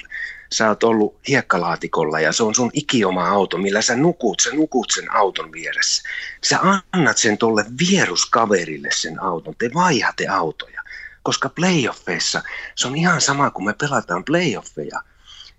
sä 0.53 0.69
oot 0.69 0.83
ollut 0.83 1.19
hiekkalaatikolla 1.29 2.21
ja 2.21 2.33
se 2.33 2.43
on 2.43 2.55
sun 2.55 2.71
ikioma 2.73 3.29
auto, 3.29 3.59
millä 3.59 3.83
sä 3.83 3.97
nukut, 3.97 4.41
sä 4.41 4.51
nukut 4.51 4.91
sen 4.91 5.15
auton 5.15 5.53
vieressä. 5.53 6.03
Sä 6.45 6.59
annat 6.93 7.19
sen 7.19 7.39
tolle 7.39 7.65
vieruskaverille 7.79 8.89
sen 8.93 9.23
auton, 9.23 9.55
te 9.59 9.71
vaihatte 9.75 10.27
autoja. 10.27 10.83
Koska 11.23 11.49
playoffeissa 11.49 12.43
se 12.75 12.87
on 12.87 12.97
ihan 12.97 13.21
sama 13.21 13.51
kuin 13.51 13.65
me 13.65 13.73
pelataan 13.73 14.25
playoffeja, 14.25 15.03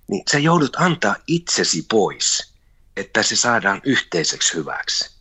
niin 0.07 0.23
sä 0.31 0.39
joudut 0.39 0.75
antaa 0.75 1.15
itsesi 1.27 1.85
pois, 1.89 2.50
että 3.01 3.23
se 3.23 3.35
saadaan 3.35 3.81
yhteiseksi 3.83 4.53
hyväksi. 4.53 5.11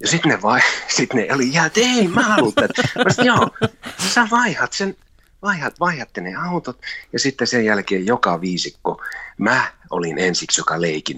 Ja 0.00 0.08
sitten 0.08 0.30
ne, 0.30 0.42
vai, 0.42 0.60
sit 0.96 1.12
ne 1.12 1.28
oli, 1.34 1.52
jää, 1.52 1.66
että 1.66 1.80
ei, 1.80 2.08
mä 2.08 2.22
haluan 2.22 2.52
tätä. 2.52 2.82
Mä 3.04 3.12
sanoin, 3.12 3.26
joo, 3.26 3.68
sä 4.14 4.28
vaihat 4.30 4.72
sen, 4.72 4.96
vaihat, 5.42 5.80
vaihatte 5.80 6.20
ne 6.20 6.34
autot 6.34 6.78
ja 7.12 7.18
sitten 7.18 7.46
sen 7.46 7.64
jälkeen 7.64 8.06
joka 8.06 8.40
viisikko 8.40 9.02
mä 9.38 9.72
olin 9.90 10.18
ensiksi, 10.18 10.60
joka 10.60 10.80
leikin 10.80 11.16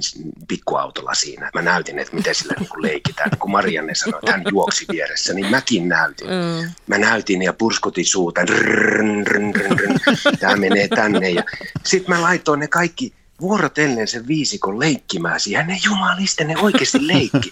pikkuautolla 0.48 1.14
siinä. 1.14 1.51
Mä 1.55 1.62
näytin, 1.62 1.98
että 1.98 2.16
miten 2.16 2.35
sillä 2.35 2.55
niin 2.59 2.83
leikitään. 2.83 3.31
Kun 3.38 3.51
Marianne 3.51 3.94
sanoi, 3.94 4.18
että 4.18 4.33
hän 4.33 4.42
juoksi 4.51 4.85
vieressä, 4.92 5.35
niin 5.35 5.51
mäkin 5.51 5.88
näytin. 5.88 6.27
Mm. 6.27 6.70
Mä 6.87 6.98
näytin 6.98 7.42
ja 7.42 7.53
purskutin 7.53 8.07
suuta. 8.07 8.40
Tämä 10.40 10.57
menee 10.57 10.88
tänne. 10.88 11.31
Ja 11.31 11.42
sitten 11.85 12.14
mä 12.14 12.22
laitoin 12.22 12.61
ne 12.61 12.68
kaikki 12.68 13.14
vuorotellen 13.40 14.09
sen 14.09 14.29
viisikon 14.29 14.81
leikkimään 14.81 15.40
siihen. 15.40 15.66
Ne 15.66 15.81
jumaliste, 15.85 16.45
ne 16.45 16.59
oikeasti 16.59 17.07
leikki. 17.07 17.51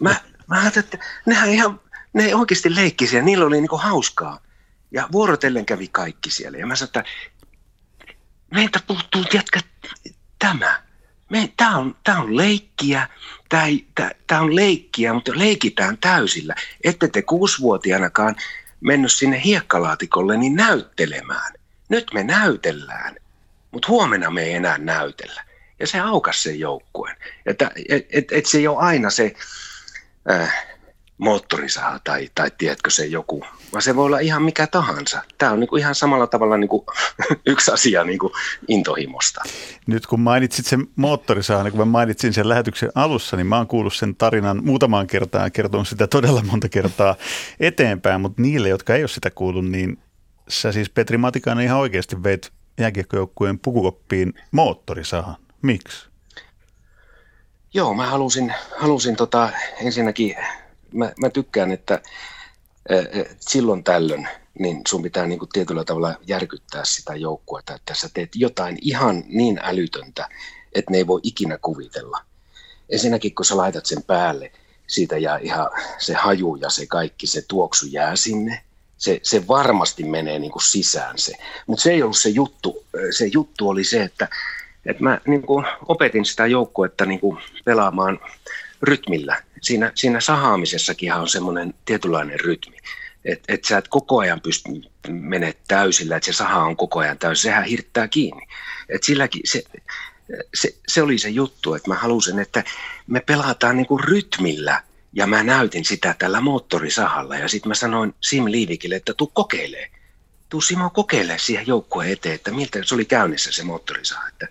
Mä, 0.00 0.16
mä 0.46 0.60
ajattelin, 0.60 0.84
että 0.84 0.98
nehän 1.26 1.48
ihan, 1.48 1.80
ne 2.12 2.34
oikeasti 2.34 2.74
leikki 2.74 3.06
siellä. 3.06 3.24
Niillä 3.24 3.46
oli 3.46 3.60
niinku 3.60 3.76
hauskaa. 3.76 4.40
Ja 4.90 5.08
vuorotellen 5.12 5.66
kävi 5.66 5.88
kaikki 5.88 6.30
siellä. 6.30 6.58
Ja 6.58 6.66
mä 6.66 6.76
sanoin, 6.76 6.88
että 6.88 7.04
meiltä 8.50 8.80
puuttuu, 8.86 9.24
jätkä, 9.34 9.60
tämä. 10.38 10.84
Tämä 11.56 11.76
on, 11.76 11.96
tää 12.04 12.20
on 12.20 12.36
leikkiä, 12.36 13.08
tämä 14.26 14.40
on 14.40 14.56
leikkiä, 14.56 15.14
mutta 15.14 15.32
leikitään 15.34 15.98
täysillä. 15.98 16.54
Ette 16.84 17.08
te 17.08 17.22
kuusivuotiaanakaan 17.22 18.36
mennyt 18.80 19.12
sinne 19.12 19.42
hiekkalaatikolle 19.44 20.36
niin 20.36 20.54
näyttelemään. 20.54 21.52
Nyt 21.88 22.06
me 22.14 22.24
näytellään, 22.24 23.16
mutta 23.74 23.88
huomenna 23.88 24.30
me 24.30 24.42
ei 24.42 24.52
enää 24.52 24.78
näytellä. 24.78 25.42
Ja 25.80 25.86
se 25.86 26.00
aukas 26.00 26.42
sen 26.42 26.60
joukkueen. 26.60 27.16
Että 27.46 27.70
et, 27.88 28.06
et, 28.12 28.32
et 28.32 28.46
se 28.46 28.58
ei 28.58 28.68
ole 28.68 28.78
aina 28.78 29.10
se 29.10 29.34
äh, 30.30 30.66
moottorisaha 31.18 32.00
tai, 32.04 32.30
tai 32.34 32.50
tiedätkö 32.58 32.90
se 32.90 33.06
joku, 33.06 33.44
vaan 33.72 33.82
se 33.82 33.96
voi 33.96 34.06
olla 34.06 34.18
ihan 34.18 34.42
mikä 34.42 34.66
tahansa. 34.66 35.22
Tämä 35.38 35.52
on 35.52 35.60
niinku 35.60 35.76
ihan 35.76 35.94
samalla 35.94 36.26
tavalla 36.26 36.56
niinku 36.56 36.86
yksi 37.46 37.70
asia 37.70 38.04
niinku 38.04 38.32
intohimosta. 38.68 39.42
Nyt 39.86 40.06
kun 40.06 40.20
mainitsit 40.20 40.66
sen 40.66 40.86
moottorisahan, 40.96 41.64
niin 41.64 41.72
kun 41.72 41.80
mä 41.80 41.84
mainitsin 41.84 42.32
sen 42.32 42.48
lähetyksen 42.48 42.90
alussa, 42.94 43.36
niin 43.36 43.46
mä 43.46 43.56
oon 43.56 43.66
kuullut 43.66 43.94
sen 43.94 44.16
tarinan 44.16 44.64
muutamaan 44.64 45.06
kertaan, 45.06 45.52
kertonut 45.52 45.88
sitä 45.88 46.06
todella 46.06 46.42
monta 46.42 46.68
kertaa 46.68 47.16
eteenpäin, 47.60 48.20
mutta 48.20 48.42
niille, 48.42 48.68
jotka 48.68 48.94
ei 48.94 49.02
ole 49.02 49.08
sitä 49.08 49.30
kuullut, 49.30 49.64
niin 49.64 49.98
sä 50.48 50.72
siis 50.72 50.90
Petri 50.90 51.18
Matikainen 51.18 51.64
ihan 51.64 51.78
oikeasti 51.78 52.22
veit 52.22 52.52
jääkiekkojoukkueen 52.78 53.58
pukukoppiin 53.58 54.34
moottorisahan. 54.50 55.36
Miksi? 55.62 56.08
Joo, 57.74 57.94
mä 57.94 58.06
halusin, 58.06 58.54
halusin 58.78 59.16
tota, 59.16 59.50
ensinnäkin 59.80 60.36
mä, 60.92 61.12
mä 61.20 61.30
tykkään, 61.30 61.72
että 61.72 62.02
silloin 63.40 63.84
tällöin 63.84 64.28
niin 64.58 64.80
sun 64.88 65.02
pitää 65.02 65.26
niin 65.26 65.38
kuin 65.38 65.48
tietyllä 65.48 65.84
tavalla 65.84 66.14
järkyttää 66.26 66.84
sitä 66.84 67.14
joukkuetta, 67.14 67.74
että 67.74 67.94
sä 67.94 68.08
teet 68.14 68.30
jotain 68.34 68.78
ihan 68.82 69.24
niin 69.26 69.60
älytöntä, 69.62 70.28
että 70.74 70.90
ne 70.90 70.96
ei 70.96 71.06
voi 71.06 71.20
ikinä 71.22 71.58
kuvitella. 71.62 72.24
Ensinnäkin 72.88 73.34
kun 73.34 73.44
sä 73.44 73.56
laitat 73.56 73.86
sen 73.86 74.02
päälle, 74.02 74.52
siitä 74.86 75.18
ja 75.18 75.36
ihan 75.36 75.70
se 75.98 76.14
haju 76.14 76.56
ja 76.56 76.70
se 76.70 76.86
kaikki, 76.86 77.26
se 77.26 77.42
tuoksu 77.48 77.86
jää 77.86 78.16
sinne. 78.16 78.64
Se, 79.04 79.20
se 79.22 79.48
varmasti 79.48 80.04
menee 80.04 80.38
niin 80.38 80.52
kuin 80.52 80.62
sisään 80.62 81.18
se. 81.18 81.32
Mutta 81.66 81.82
se 81.82 81.92
ei 81.92 82.02
ollut 82.02 82.18
se 82.18 82.28
juttu. 82.28 82.84
Se 83.10 83.26
juttu 83.26 83.68
oli 83.68 83.84
se, 83.84 84.02
että, 84.02 84.28
että 84.86 85.02
mä 85.02 85.20
niin 85.26 85.42
kuin 85.42 85.66
opetin 85.88 86.24
sitä 86.24 86.46
joukkuetta 86.46 87.06
niin 87.06 87.20
kuin 87.20 87.38
pelaamaan 87.64 88.20
rytmillä. 88.82 89.42
Siinä, 89.62 89.92
siinä 89.94 90.20
sahaamisessakin 90.20 91.12
on 91.12 91.28
semmoinen 91.28 91.74
tietynlainen 91.84 92.40
rytmi. 92.40 92.76
Että 93.24 93.54
et 93.54 93.64
sä 93.64 93.78
et 93.78 93.88
koko 93.88 94.18
ajan 94.18 94.40
pysty 94.40 94.70
menet 95.08 95.58
täysillä, 95.68 96.16
että 96.16 96.26
se 96.26 96.32
saha 96.32 96.64
on 96.64 96.76
koko 96.76 96.98
ajan 96.98 97.18
täysin, 97.18 97.42
sehän 97.42 97.64
hirttää 97.64 98.08
kiinni. 98.08 98.46
Et 98.88 99.02
silläkin 99.02 99.42
se, 99.44 99.62
se, 100.54 100.74
se, 100.88 101.02
oli 101.02 101.18
se 101.18 101.28
juttu, 101.28 101.74
että 101.74 101.90
mä 101.90 101.94
halusin, 101.94 102.38
että 102.38 102.64
me 103.06 103.20
pelataan 103.20 103.76
niinku 103.76 103.98
rytmillä 103.98 104.82
ja 105.14 105.26
mä 105.26 105.42
näytin 105.42 105.84
sitä 105.84 106.14
tällä 106.18 106.40
moottorisahalla 106.40 107.36
ja 107.36 107.48
sitten 107.48 107.68
mä 107.68 107.74
sanoin 107.74 108.14
Sim 108.20 108.44
Liivikille, 108.44 108.96
että 108.96 109.14
tuu 109.14 109.30
kokeilee. 109.34 109.90
Tuu 110.48 110.60
Simo 110.60 110.90
kokeilee 110.90 111.38
siihen 111.38 111.66
joukkueen 111.66 112.12
eteen, 112.12 112.34
että 112.34 112.50
miltä 112.50 112.78
se 112.84 112.94
oli 112.94 113.04
käynnissä 113.04 113.52
se 113.52 113.64
moottorisaha. 113.64 114.28
Että 114.28 114.48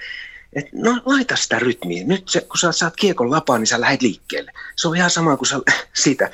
et 0.54 0.74
no 0.74 1.02
laita 1.06 1.36
sitä 1.36 1.60
rytmiä. 1.60 2.04
Nyt 2.04 2.30
se, 2.30 2.42
kun 2.42 2.58
sä 2.58 2.72
saat 2.72 2.96
kiekon 2.96 3.32
lapaan, 3.32 3.62
niin 3.62 3.68
sä 3.68 3.82
lähdet 3.82 4.02
liikkeelle. 4.02 4.52
Se 4.76 4.88
on 4.88 4.98
ihan 4.98 5.10
sama 5.10 5.38
kuin 5.38 5.48
sä 5.48 5.60
siitä 6.04 6.32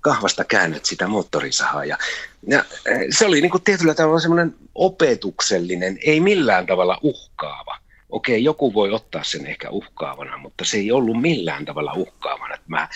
kahvasta 0.00 0.44
käännät 0.44 0.84
sitä 0.84 1.08
moottorisahaa. 1.08 1.84
Ja, 1.84 1.98
ja 2.46 2.64
eh, 2.86 2.98
se 3.10 3.26
oli 3.26 3.40
niin 3.40 3.50
kuin 3.50 3.62
tietyllä 3.62 3.94
tavalla 3.94 4.20
semmoinen 4.20 4.54
opetuksellinen, 4.74 5.98
ei 6.02 6.20
millään 6.20 6.66
tavalla 6.66 6.98
uhkaava. 7.02 7.78
Okei, 8.10 8.44
joku 8.44 8.74
voi 8.74 8.92
ottaa 8.92 9.24
sen 9.24 9.46
ehkä 9.46 9.70
uhkaavana, 9.70 10.38
mutta 10.38 10.64
se 10.64 10.76
ei 10.76 10.92
ollut 10.92 11.20
millään 11.20 11.64
tavalla 11.64 11.92
uhkaavana. 11.92 12.54
Että 12.54 12.66
mä 12.68 12.88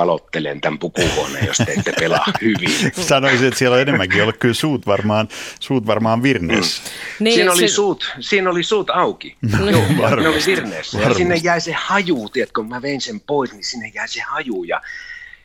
palottelen 0.00 0.60
tämän 0.60 0.78
pukuhuoneen, 0.78 1.46
jos 1.46 1.56
te 1.56 1.72
ette 1.72 1.92
pelaa 1.98 2.26
hyvin. 2.40 2.92
Sanoisin, 3.08 3.46
että 3.46 3.58
siellä 3.58 3.74
on 3.74 3.80
enemmänkin 3.80 4.22
ollut 4.22 4.36
kyllä 4.36 4.54
suut 4.54 4.86
varmaan, 4.86 5.28
suut 5.60 5.86
varmaan 5.86 6.22
virneessä. 6.22 6.82
Mm. 6.82 7.24
Niin, 7.24 7.34
siinä, 7.34 7.52
oli 7.52 7.68
se... 7.68 7.74
suut, 7.74 8.12
siinä 8.20 8.50
oli 8.50 8.62
suut 8.62 8.90
auki. 8.90 9.36
No, 9.60 9.70
Joo, 9.70 10.16
ne 10.16 10.28
oli 10.28 10.42
virneessä. 10.46 11.00
Ja 11.00 11.14
sinne 11.14 11.36
jäi 11.36 11.60
se 11.60 11.72
haju, 11.72 12.28
tiedätkö, 12.28 12.60
kun 12.60 12.68
mä 12.68 12.82
vein 12.82 13.00
sen 13.00 13.20
pois, 13.20 13.52
niin 13.52 13.64
sinne 13.64 13.92
jäi 13.94 14.08
se 14.08 14.20
haju 14.20 14.64
ja 14.64 14.80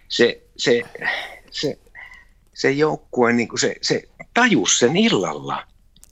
se, 0.08 0.42
se, 0.58 0.82
se, 1.52 1.78
se 2.54 2.72
joukkue, 2.72 3.34
niin 3.34 3.48
kuin 3.48 3.60
se, 3.60 3.76
se 3.82 4.04
tajus 4.34 4.80
sen 4.80 4.98
illalla. 4.98 5.64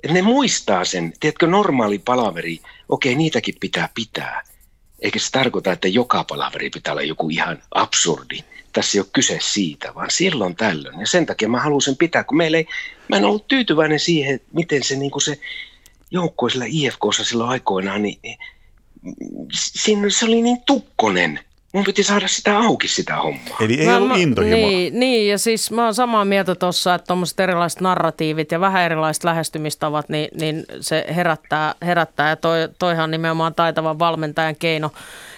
Ne 0.09 0.21
muistaa 0.21 0.85
sen, 0.85 1.13
tiedätkö, 1.19 1.47
normaali 1.47 1.99
palaveri, 1.99 2.59
okei, 2.89 3.15
niitäkin 3.15 3.55
pitää 3.59 3.89
pitää– 3.93 4.41
eikä 5.03 5.19
se 5.19 5.31
tarkoita, 5.31 5.71
että 5.71 5.87
joka 5.87 6.23
palaveri 6.23 6.69
pitää 6.69 6.93
olla 6.93 7.01
joku 7.01 7.29
ihan 7.29 7.61
absurdi. 7.71 8.39
Tässä 8.73 8.97
ei 8.97 8.99
ole 8.99 9.07
kyse 9.13 9.39
siitä, 9.41 9.95
vaan 9.95 10.11
silloin 10.11 10.55
tällöin. 10.55 10.99
Ja 10.99 11.07
sen 11.07 11.25
takia 11.25 11.49
mä 11.49 11.59
halusin 11.59 11.97
pitää, 11.97 12.23
kun 12.23 12.37
meillä 12.37 12.57
ei, 12.57 12.67
mä 13.07 13.17
en 13.17 13.25
ollut 13.25 13.47
tyytyväinen 13.47 13.99
siihen, 13.99 14.39
miten 14.53 14.83
se, 14.83 14.95
niin 14.95 15.11
kuin 15.11 15.21
se 15.21 15.39
joukkue 16.11 16.49
sillä 16.49 16.65
IFKssa 16.67 17.23
silloin 17.23 17.49
aikoinaan, 17.49 18.01
niin 18.03 18.19
siinä 19.53 20.09
se 20.09 20.25
oli 20.25 20.41
niin 20.41 20.61
tukkonen– 20.65 21.39
Mun 21.73 21.83
piti 21.83 22.03
saada 22.03 22.27
sitä 22.27 22.59
auki 22.59 22.87
sitä 22.87 23.15
hommaa. 23.15 23.57
Eli 23.61 23.79
ei 23.79 23.87
mä, 23.87 23.97
ollut 23.97 24.17
intohimoa. 24.17 24.69
Niin, 24.69 24.99
niin, 24.99 25.29
ja 25.29 25.37
siis 25.37 25.71
mä 25.71 25.83
oon 25.83 25.93
samaa 25.93 26.25
mieltä 26.25 26.55
tuossa, 26.55 26.95
että 26.95 27.07
tuommoiset 27.07 27.39
erilaiset 27.39 27.81
narratiivit 27.81 28.51
ja 28.51 28.59
vähän 28.59 28.83
erilaiset 28.83 29.23
lähestymistavat, 29.23 30.09
niin, 30.09 30.29
niin 30.39 30.65
se 30.79 31.05
herättää, 31.15 31.75
herättää 31.81 32.29
ja 32.29 32.35
toi, 32.35 32.69
toihan 32.79 33.11
nimenomaan 33.11 33.55
taitavan 33.55 33.99
valmentajan 33.99 34.55
keino 34.55 34.91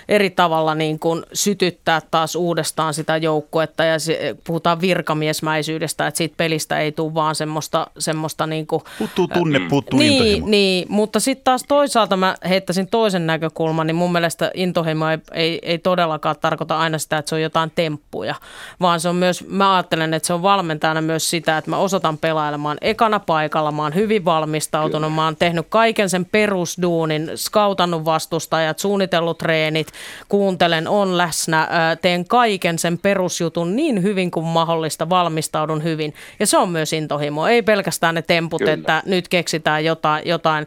eri 0.08 0.30
tavalla 0.30 0.76
niin 0.76 1.00
kuin 1.00 1.24
sytyttää 1.34 2.02
taas 2.12 2.36
uudestaan 2.36 2.94
sitä 2.94 3.18
joukkuetta 3.18 3.84
ja 3.84 4.00
se, 4.00 4.36
puhutaan 4.44 4.82
virkamiesmäisyydestä, 4.82 6.08
että 6.08 6.18
siitä 6.18 6.36
pelistä 6.38 6.80
ei 6.80 6.92
tule 6.92 7.14
vaan 7.14 7.36
semmoista... 7.36 7.88
semmoista 7.98 8.48
niin 8.48 8.68
kuin, 8.68 8.82
puuttuu 8.98 9.28
tunne, 9.28 9.60
puuttuu 9.70 10.00
niin, 10.00 10.14
intohimo. 10.14 10.48
Niin, 10.48 10.86
mutta 10.90 11.20
sitten 11.20 11.44
taas 11.44 11.64
toisaalta 11.68 12.18
mä 12.18 12.36
heittäisin 12.50 12.88
toisen 12.88 13.28
näkökulman, 13.28 13.88
niin 13.88 13.96
mun 13.96 14.12
mielestä 14.12 14.52
intohimo 14.54 15.10
ei, 15.10 15.18
ei, 15.32 15.60
ei 15.62 15.78
todellakaan 15.78 16.36
tarkoita 16.42 16.78
aina 16.78 16.98
sitä, 16.98 17.18
että 17.18 17.30
se 17.30 17.36
on 17.36 17.42
jotain 17.42 17.72
temppuja, 17.76 18.36
vaan 18.82 19.00
se 19.00 19.10
on 19.10 19.16
myös, 19.16 19.48
mä 19.48 19.76
ajattelen, 19.76 20.14
että 20.14 20.28
se 20.28 20.34
on 20.34 20.42
valmentajana 20.42 21.02
myös 21.02 21.30
sitä, 21.30 21.58
että 21.58 21.70
mä 21.70 21.78
osoitan 21.78 22.18
pelailemaan 22.18 22.78
ekana 22.82 23.20
paikalla, 23.20 23.72
mä 23.72 23.82
oon 23.82 23.96
hyvin 23.96 24.26
valmistautunut, 24.26 25.10
Kyllä. 25.10 25.16
mä 25.16 25.26
oon 25.26 25.36
tehnyt 25.36 25.66
kaiken 25.70 26.10
sen 26.10 26.26
perusduunin, 26.26 27.32
skautannut 27.36 28.06
vastustajat, 28.06 28.80
suunnitellut 28.80 29.38
treenit, 29.38 29.88
kuuntelen, 30.30 30.88
on 30.88 31.18
läsnä, 31.18 31.68
teen 32.02 32.28
kaiken 32.28 32.80
sen 32.80 32.98
perusjutun 32.98 33.76
niin 33.76 34.04
hyvin 34.04 34.32
kuin 34.32 34.46
mahdollista, 34.46 35.10
valmistaudun 35.10 35.84
hyvin. 35.84 36.14
Ja 36.40 36.48
se 36.48 36.58
on 36.58 36.70
myös 36.70 36.94
intohimo, 36.94 37.48
ei 37.48 37.62
pelkästään 37.62 38.16
ne 38.16 38.22
temput, 38.22 38.60
Kyllä. 38.60 38.74
että 38.74 39.04
nyt 39.06 39.28
keksitään 39.28 39.86
jotain, 39.86 40.28
jotain 40.28 40.66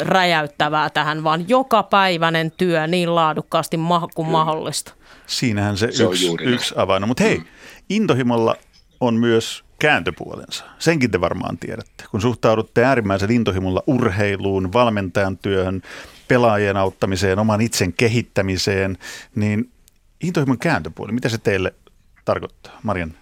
räjäyttävää 0.00 0.90
tähän, 0.90 1.24
vaan 1.24 1.48
joka 1.48 1.82
päiväinen 1.82 2.50
työ 2.50 2.86
niin 2.86 3.14
laadukkaasti 3.14 3.76
kuin 4.14 4.26
Kyllä. 4.26 4.38
mahdollista. 4.38 4.92
Siinähän 5.26 5.76
se, 5.76 5.92
se 5.92 6.04
yksi, 6.04 6.36
yksi 6.40 6.74
avain 6.76 7.08
Mutta 7.08 7.22
hei, 7.22 7.38
mm. 7.38 7.44
intohimolla 7.88 8.56
on 9.00 9.14
myös 9.14 9.64
kääntöpuolensa. 9.78 10.64
Senkin 10.78 11.10
te 11.10 11.20
varmaan 11.20 11.58
tiedätte. 11.58 12.04
Kun 12.10 12.20
suhtaudutte 12.20 12.84
äärimmäisen 12.84 13.30
intohimolla 13.30 13.82
urheiluun, 13.86 14.72
valmentajan 14.72 15.38
työhön, 15.38 15.82
pelaajien 16.28 16.76
auttamiseen, 16.76 17.38
oman 17.38 17.60
itsen 17.60 17.92
kehittämiseen, 17.92 18.98
niin 19.34 19.70
intohimon 20.20 20.58
kääntöpuoli, 20.58 21.12
mitä 21.12 21.28
se 21.28 21.38
teille 21.38 21.74
tarkoittaa, 22.24 22.80
Marian? 22.82 23.14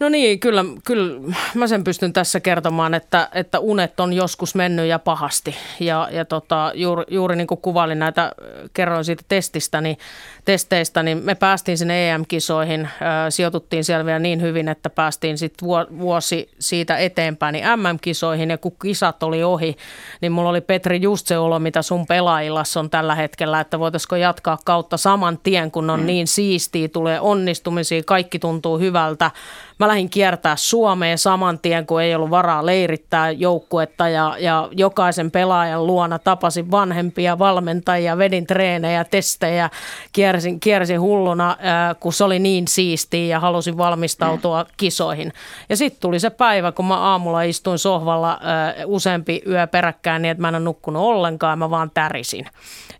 No 0.00 0.08
niin, 0.08 0.40
kyllä, 0.40 0.64
kyllä 0.84 1.34
mä 1.54 1.66
sen 1.66 1.84
pystyn 1.84 2.12
tässä 2.12 2.40
kertomaan, 2.40 2.94
että, 2.94 3.28
että 3.34 3.58
unet 3.58 4.00
on 4.00 4.12
joskus 4.12 4.54
mennyt 4.54 4.86
ja 4.86 4.98
pahasti. 4.98 5.54
Ja, 5.80 6.08
ja 6.12 6.24
tota, 6.24 6.72
juuri, 6.74 7.04
juuri 7.10 7.36
niin 7.36 7.46
kuin 7.46 7.60
kuvailin 7.60 7.98
näitä, 7.98 8.32
kerroin 8.72 9.04
siitä 9.04 9.22
testistä, 9.28 9.80
niin, 9.80 9.98
testeistä, 10.44 11.02
niin 11.02 11.18
me 11.24 11.34
päästiin 11.34 11.78
sinne 11.78 12.10
EM-kisoihin, 12.10 12.80
äh, 12.84 12.90
sijoituttiin 13.28 13.84
siellä 13.84 14.06
vielä 14.06 14.18
niin 14.18 14.42
hyvin, 14.42 14.68
että 14.68 14.90
päästiin 14.90 15.38
sitten 15.38 15.68
vuosi 15.98 16.50
siitä 16.58 16.96
eteenpäin 16.96 17.52
niin 17.52 17.64
MM-kisoihin. 17.76 18.50
Ja 18.50 18.58
kun 18.58 18.76
kisat 18.82 19.22
oli 19.22 19.42
ohi, 19.42 19.76
niin 20.20 20.32
mulla 20.32 20.50
oli 20.50 20.60
Petri 20.60 21.02
just 21.02 21.26
se 21.26 21.38
olo, 21.38 21.58
mitä 21.58 21.82
sun 21.82 22.06
pelaajillassa 22.06 22.80
on 22.80 22.90
tällä 22.90 23.14
hetkellä, 23.14 23.60
että 23.60 23.78
voitaisiko 23.78 24.16
jatkaa 24.16 24.58
kautta 24.64 24.96
saman 24.96 25.38
tien, 25.42 25.70
kun 25.70 25.90
on 25.90 26.00
mm. 26.00 26.06
niin 26.06 26.26
siistiä, 26.26 26.88
tulee 26.88 27.20
onnistumisia, 27.20 28.02
kaikki 28.02 28.38
tuntuu 28.38 28.78
hyvältä. 28.78 29.30
Mä 29.78 29.85
lähdin 29.88 30.10
kiertää 30.10 30.56
Suomeen 30.56 31.18
saman 31.18 31.58
tien, 31.58 31.86
kun 31.86 32.02
ei 32.02 32.14
ollut 32.14 32.30
varaa 32.30 32.66
leirittää 32.66 33.30
joukkuetta 33.30 34.08
ja, 34.08 34.36
ja 34.38 34.68
jokaisen 34.72 35.30
pelaajan 35.30 35.86
luona 35.86 36.18
tapasin 36.18 36.70
vanhempia 36.70 37.38
valmentajia, 37.38 38.18
vedin 38.18 38.46
treenejä, 38.46 39.04
testejä, 39.04 39.70
kiersin, 40.12 40.60
kiersin 40.60 41.00
hulluna, 41.00 41.56
kun 42.00 42.12
se 42.12 42.24
oli 42.24 42.38
niin 42.38 42.68
siistiä 42.68 43.26
ja 43.26 43.40
halusin 43.40 43.76
valmistautua 43.76 44.66
kisoihin. 44.76 45.32
Ja 45.68 45.76
sitten 45.76 46.00
tuli 46.00 46.20
se 46.20 46.30
päivä, 46.30 46.72
kun 46.72 46.84
mä 46.84 46.96
aamulla 46.96 47.42
istuin 47.42 47.78
sohvalla 47.78 48.40
useampi 48.84 49.42
yö 49.46 49.66
peräkkäin 49.66 50.22
niin, 50.22 50.30
että 50.30 50.42
mä 50.42 50.48
en 50.48 50.54
ole 50.54 50.64
nukkunut 50.64 51.02
ollenkaan, 51.02 51.58
mä 51.58 51.70
vaan 51.70 51.90
tärisin. 51.94 52.46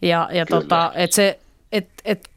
Ja, 0.03 0.29
ja 0.33 0.47
tota, 0.47 0.93
et 0.95 1.13
se, 1.13 1.39
et, 1.73 1.89
et 2.05 2.29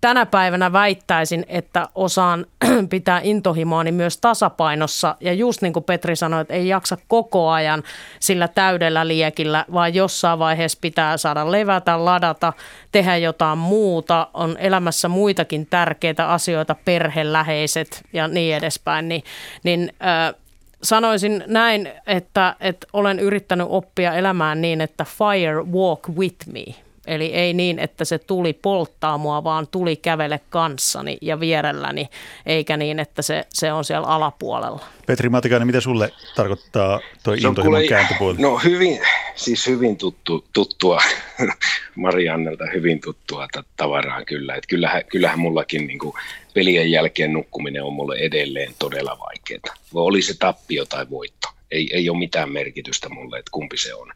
tänä 0.00 0.26
päivänä 0.26 0.72
väittäisin, 0.72 1.44
että 1.48 1.88
osaan 1.94 2.46
pitää 2.90 3.20
intohimoani 3.22 3.92
myös 3.92 4.18
tasapainossa. 4.18 5.16
Ja 5.20 5.32
just 5.32 5.62
niin 5.62 5.72
kuin 5.72 5.84
Petri 5.84 6.16
sanoi, 6.16 6.40
että 6.40 6.54
ei 6.54 6.68
jaksa 6.68 6.98
koko 7.08 7.48
ajan 7.48 7.82
sillä 8.20 8.48
täydellä 8.48 9.08
liekillä, 9.08 9.64
vaan 9.72 9.94
jossain 9.94 10.38
vaiheessa 10.38 10.78
pitää 10.80 11.16
saada 11.16 11.52
levätä, 11.52 12.04
ladata, 12.04 12.52
tehdä 12.92 13.16
jotain 13.16 13.58
muuta. 13.58 14.28
On 14.34 14.56
elämässä 14.58 15.08
muitakin 15.08 15.66
tärkeitä 15.66 16.28
asioita, 16.28 16.76
perheläheiset 16.84 18.02
ja 18.12 18.28
niin 18.28 18.56
edespäin. 18.56 19.08
Niin, 19.08 19.24
niin 19.62 19.92
äh, 20.02 20.34
sanoisin 20.82 21.44
näin, 21.46 21.88
että, 22.06 22.56
että 22.60 22.86
olen 22.92 23.18
yrittänyt 23.18 23.66
oppia 23.70 24.14
elämään 24.14 24.60
niin, 24.60 24.80
että 24.80 25.04
fire 25.04 25.62
walk 25.62 26.08
with 26.08 26.46
me– 26.46 26.64
Eli 27.08 27.24
ei 27.24 27.54
niin, 27.54 27.78
että 27.78 28.04
se 28.04 28.18
tuli 28.18 28.52
polttaa 28.52 29.18
mua, 29.18 29.44
vaan 29.44 29.66
tuli 29.66 29.96
kävele 29.96 30.40
kanssani 30.50 31.18
ja 31.22 31.40
vierelläni, 31.40 32.08
eikä 32.46 32.76
niin, 32.76 32.98
että 32.98 33.22
se, 33.22 33.46
se 33.48 33.72
on 33.72 33.84
siellä 33.84 34.06
alapuolella. 34.06 34.84
Petri 35.06 35.28
Matikainen, 35.28 35.66
mitä 35.66 35.80
sulle 35.80 36.12
tarkoittaa 36.36 37.00
tuo 37.22 37.34
intohimon 37.34 37.86
kääntöpuoli? 37.88 38.38
No 38.38 38.58
hyvin, 38.58 39.00
siis 39.34 39.66
hyvin 39.66 39.96
tuttu, 39.96 40.44
tuttua, 40.52 41.00
Mariannelta 41.94 42.64
hyvin 42.74 43.00
tuttua 43.00 43.48
tavaraa 43.76 44.24
kyllä. 44.24 44.54
Et 44.54 44.66
kyllähän, 44.66 45.02
kyllähän 45.04 45.38
mullakin 45.38 45.86
niin 45.86 45.98
kuin 45.98 46.14
pelien 46.54 46.90
jälkeen 46.90 47.32
nukkuminen 47.32 47.84
on 47.84 47.92
mulle 47.92 48.16
edelleen 48.16 48.74
todella 48.78 49.18
vaikeaa. 49.18 49.76
Oli 49.94 50.22
se 50.22 50.34
tappio 50.38 50.84
tai 50.84 51.06
voitto. 51.10 51.48
Ei, 51.70 51.90
ei 51.92 52.10
ole 52.10 52.18
mitään 52.18 52.52
merkitystä 52.52 53.08
mulle, 53.08 53.38
että 53.38 53.50
kumpi 53.50 53.76
se 53.76 53.94
on 53.94 54.12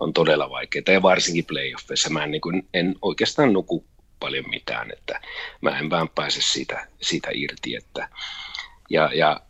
on 0.00 0.12
todella 0.12 0.50
vaikeaa 0.50 0.82
ja 0.92 1.02
varsinkin 1.02 1.44
playoffissa 1.44 2.10
mä 2.10 2.24
en, 2.24 2.30
niin 2.30 2.40
kuin, 2.40 2.68
en 2.74 2.94
oikeastaan 3.02 3.52
nuku 3.52 3.84
paljon 4.20 4.50
mitään, 4.50 4.92
että 4.92 5.20
mä 5.60 5.78
en 5.78 5.90
vaan 5.90 6.08
pääse 6.08 6.40
siitä, 6.42 6.86
siitä 7.02 7.28
irti, 7.34 7.76
että 7.76 8.08
ja, 8.90 9.10
ja 9.14 9.40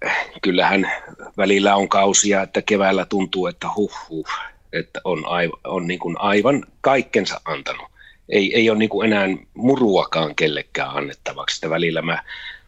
kyllähän 0.42 0.92
välillä 1.36 1.76
on 1.76 1.88
kausia, 1.88 2.42
että 2.42 2.62
keväällä 2.62 3.04
tuntuu, 3.04 3.46
että 3.46 3.68
huh, 3.76 3.92
huh 4.08 4.28
että 4.72 5.00
on, 5.04 5.26
aivan, 5.26 5.58
on 5.64 5.86
niin 5.86 5.98
kuin 5.98 6.20
aivan 6.20 6.64
kaikkensa 6.80 7.40
antanut. 7.44 7.86
Ei, 8.28 8.54
ei 8.54 8.70
ole 8.70 8.78
niin 8.78 8.88
kuin 8.88 9.12
enää 9.12 9.26
muruakaan 9.54 10.34
kellekään 10.34 10.90
annettavaksi. 10.90 11.56
Että 11.56 11.70
välillä 11.70 12.02
mä, 12.02 12.22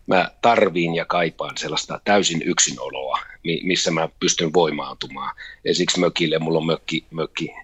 mä 0.07 0.31
tarviin 0.43 0.95
ja 0.95 1.05
kaipaan 1.05 1.59
sellaista 1.59 2.01
täysin 2.05 2.43
yksinoloa, 2.43 3.19
missä 3.63 3.91
mä 3.91 4.09
pystyn 4.21 4.53
voimaantumaan. 4.53 5.37
Esimerkiksi 5.65 6.01
mökille, 6.01 6.39
mulla 6.39 6.59
on 6.59 6.67
mökki, 6.67 7.05
mökki 7.11 7.55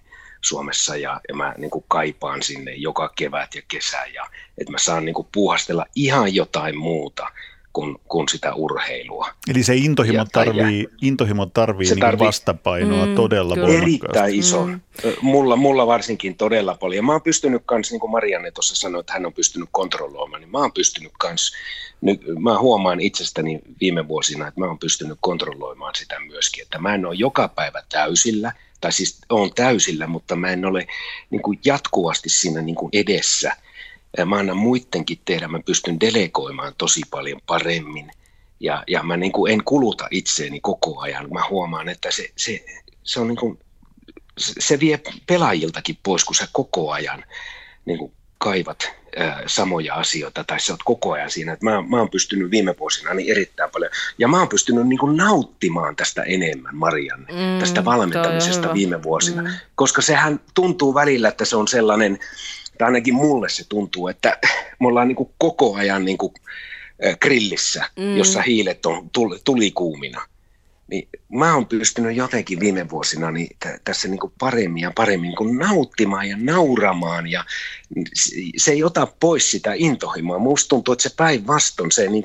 Suomessa 0.45 0.95
ja, 0.95 1.21
ja 1.29 1.35
mä 1.35 1.53
niin 1.57 1.71
kuin 1.71 1.85
kaipaan 1.87 2.43
sinne 2.43 2.73
joka 2.73 3.11
kevät 3.15 3.55
ja 3.55 3.61
kesä 3.67 4.05
ja 4.05 4.25
että 4.57 4.71
mä 4.71 4.77
saan 4.77 5.05
niin 5.05 5.13
kuin 5.13 5.27
puuhastella 5.31 5.85
ihan 5.95 6.35
jotain 6.35 6.77
muuta 6.77 7.27
kuin, 7.75 7.95
kuin 8.07 8.29
sitä 8.29 8.53
urheilua. 8.53 9.29
Eli 9.49 9.63
se 9.63 9.75
intohimo 9.75 10.17
ja, 10.17 10.25
tarvii, 10.31 10.83
ja, 10.83 10.89
intohimo 11.01 11.45
tarvii, 11.45 11.87
se 11.87 11.95
niin 11.95 12.01
tarvii 12.01 12.27
vastapainoa 12.27 13.05
mm, 13.05 13.15
todella 13.15 13.53
kyllä. 13.55 13.67
voimakkaasti. 13.67 14.05
Erittäin 14.07 14.35
iso. 14.35 14.65
Mm. 14.65 14.79
Mulla, 15.21 15.55
mulla 15.55 15.87
varsinkin 15.87 16.35
todella 16.37 16.75
paljon. 16.75 17.05
Mä 17.05 17.11
oon 17.11 17.21
pystynyt 17.21 17.61
kans, 17.65 17.91
niin 17.91 17.99
kuin 17.99 18.11
Marianne 18.11 18.51
tuossa 18.51 18.75
sanoi, 18.75 18.99
että 18.99 19.13
hän 19.13 19.25
on 19.25 19.33
pystynyt 19.33 19.69
kontrolloimaan, 19.71 20.41
niin 20.41 20.51
mä 20.51 20.57
oon 20.57 20.73
pystynyt 20.73 21.11
kans, 21.19 21.51
nyt, 22.01 22.21
mä 22.39 22.59
huomaan 22.59 22.99
itsestäni 22.99 23.61
viime 23.81 24.07
vuosina, 24.07 24.47
että 24.47 24.59
mä 24.59 24.65
oon 24.65 24.79
pystynyt 24.79 25.17
kontrolloimaan 25.21 25.95
sitä 25.95 26.19
myöskin, 26.19 26.63
että 26.63 26.79
mä 26.79 26.95
en 26.95 27.05
ole 27.05 27.15
joka 27.15 27.47
päivä 27.47 27.83
täysillä– 27.89 28.51
tai 28.85 28.91
siis 28.91 29.19
on 29.29 29.53
täysillä, 29.53 30.07
mutta 30.07 30.35
mä 30.35 30.49
en 30.49 30.65
ole 30.65 30.87
niin 31.29 31.41
kuin 31.41 31.59
jatkuvasti 31.65 32.29
siinä 32.29 32.61
niin 32.61 32.75
kuin 32.75 32.89
edessä. 32.93 33.55
Mä 34.25 34.35
annan 34.35 34.57
muidenkin 34.57 35.19
tehdä, 35.25 35.47
mä 35.47 35.59
pystyn 35.59 35.99
delegoimaan 35.99 36.73
tosi 36.77 37.01
paljon 37.11 37.41
paremmin 37.45 38.11
ja, 38.59 38.83
ja 38.87 39.03
mä 39.03 39.17
niin 39.17 39.31
kuin 39.31 39.53
en 39.53 39.63
kuluta 39.63 40.07
itseäni 40.11 40.59
koko 40.59 40.99
ajan. 40.99 41.33
Mä 41.33 41.43
huomaan, 41.49 41.89
että 41.89 42.11
se, 42.11 42.29
se, 42.37 42.65
se, 43.03 43.19
on 43.19 43.27
niin 43.27 43.37
kuin, 43.37 43.59
se 44.37 44.79
vie 44.79 44.99
pelaajiltakin 45.27 45.97
pois, 46.03 46.25
kun 46.25 46.35
sä 46.35 46.47
koko 46.51 46.91
ajan 46.91 47.23
niin 47.85 47.97
kuin 47.97 48.11
kaivat 48.37 48.91
samoja 49.47 49.95
asioita 49.95 50.43
tai 50.43 50.59
sä 50.59 50.73
oot 50.73 50.83
koko 50.83 51.11
ajan 51.11 51.31
siinä. 51.31 51.53
Että 51.53 51.65
mä, 51.65 51.81
mä 51.81 51.97
oon 51.97 52.09
pystynyt 52.09 52.51
viime 52.51 52.75
vuosina 52.79 53.13
niin 53.13 53.31
erittäin 53.31 53.71
paljon 53.71 53.91
ja 54.17 54.27
mä 54.27 54.39
oon 54.39 54.49
pystynyt 54.49 54.87
niin 54.87 54.99
kuin 54.99 55.17
nauttimaan 55.17 55.95
tästä 55.95 56.23
enemmän 56.23 56.75
Marianne, 56.75 57.27
mm, 57.31 57.59
tästä 57.59 57.85
valmentamisesta 57.85 58.73
viime 58.73 59.03
vuosina, 59.03 59.41
mm. 59.41 59.49
koska 59.75 60.01
sehän 60.01 60.39
tuntuu 60.53 60.93
välillä, 60.93 61.27
että 61.27 61.45
se 61.45 61.55
on 61.55 61.67
sellainen, 61.67 62.19
tai 62.77 62.85
ainakin 62.85 63.15
mulle 63.15 63.49
se 63.49 63.63
tuntuu, 63.69 64.07
että 64.07 64.37
me 64.79 64.87
ollaan 64.87 65.07
niin 65.07 65.15
kuin 65.15 65.29
koko 65.37 65.75
ajan 65.75 66.05
niin 66.05 66.17
kuin 66.17 66.33
grillissä, 67.21 67.89
mm. 67.99 68.17
jossa 68.17 68.41
hiilet 68.41 68.85
on 68.85 69.09
tulikuumina 69.43 70.21
niin 70.87 71.09
mä 71.29 71.55
oon 71.55 71.65
pystynyt 71.65 72.15
jotenkin 72.15 72.59
viime 72.59 72.89
vuosina 72.89 73.31
niin 73.31 73.47
t- 73.47 73.83
tässä 73.83 74.07
niin 74.07 74.19
paremmin 74.39 74.81
ja 74.81 74.91
paremmin 74.95 75.33
niin 75.39 75.57
nauttimaan 75.57 76.29
ja 76.29 76.37
nauramaan 76.39 77.27
ja 77.27 77.45
se 78.57 78.71
ei 78.71 78.83
ota 78.83 79.07
pois 79.19 79.51
sitä 79.51 79.71
intohimoa. 79.75 80.39
Musta 80.39 80.69
tuntuu, 80.69 80.91
että 80.91 81.09
se 81.09 81.15
päinvastoin 81.17 81.91
se 81.91 82.09
niin 82.09 82.23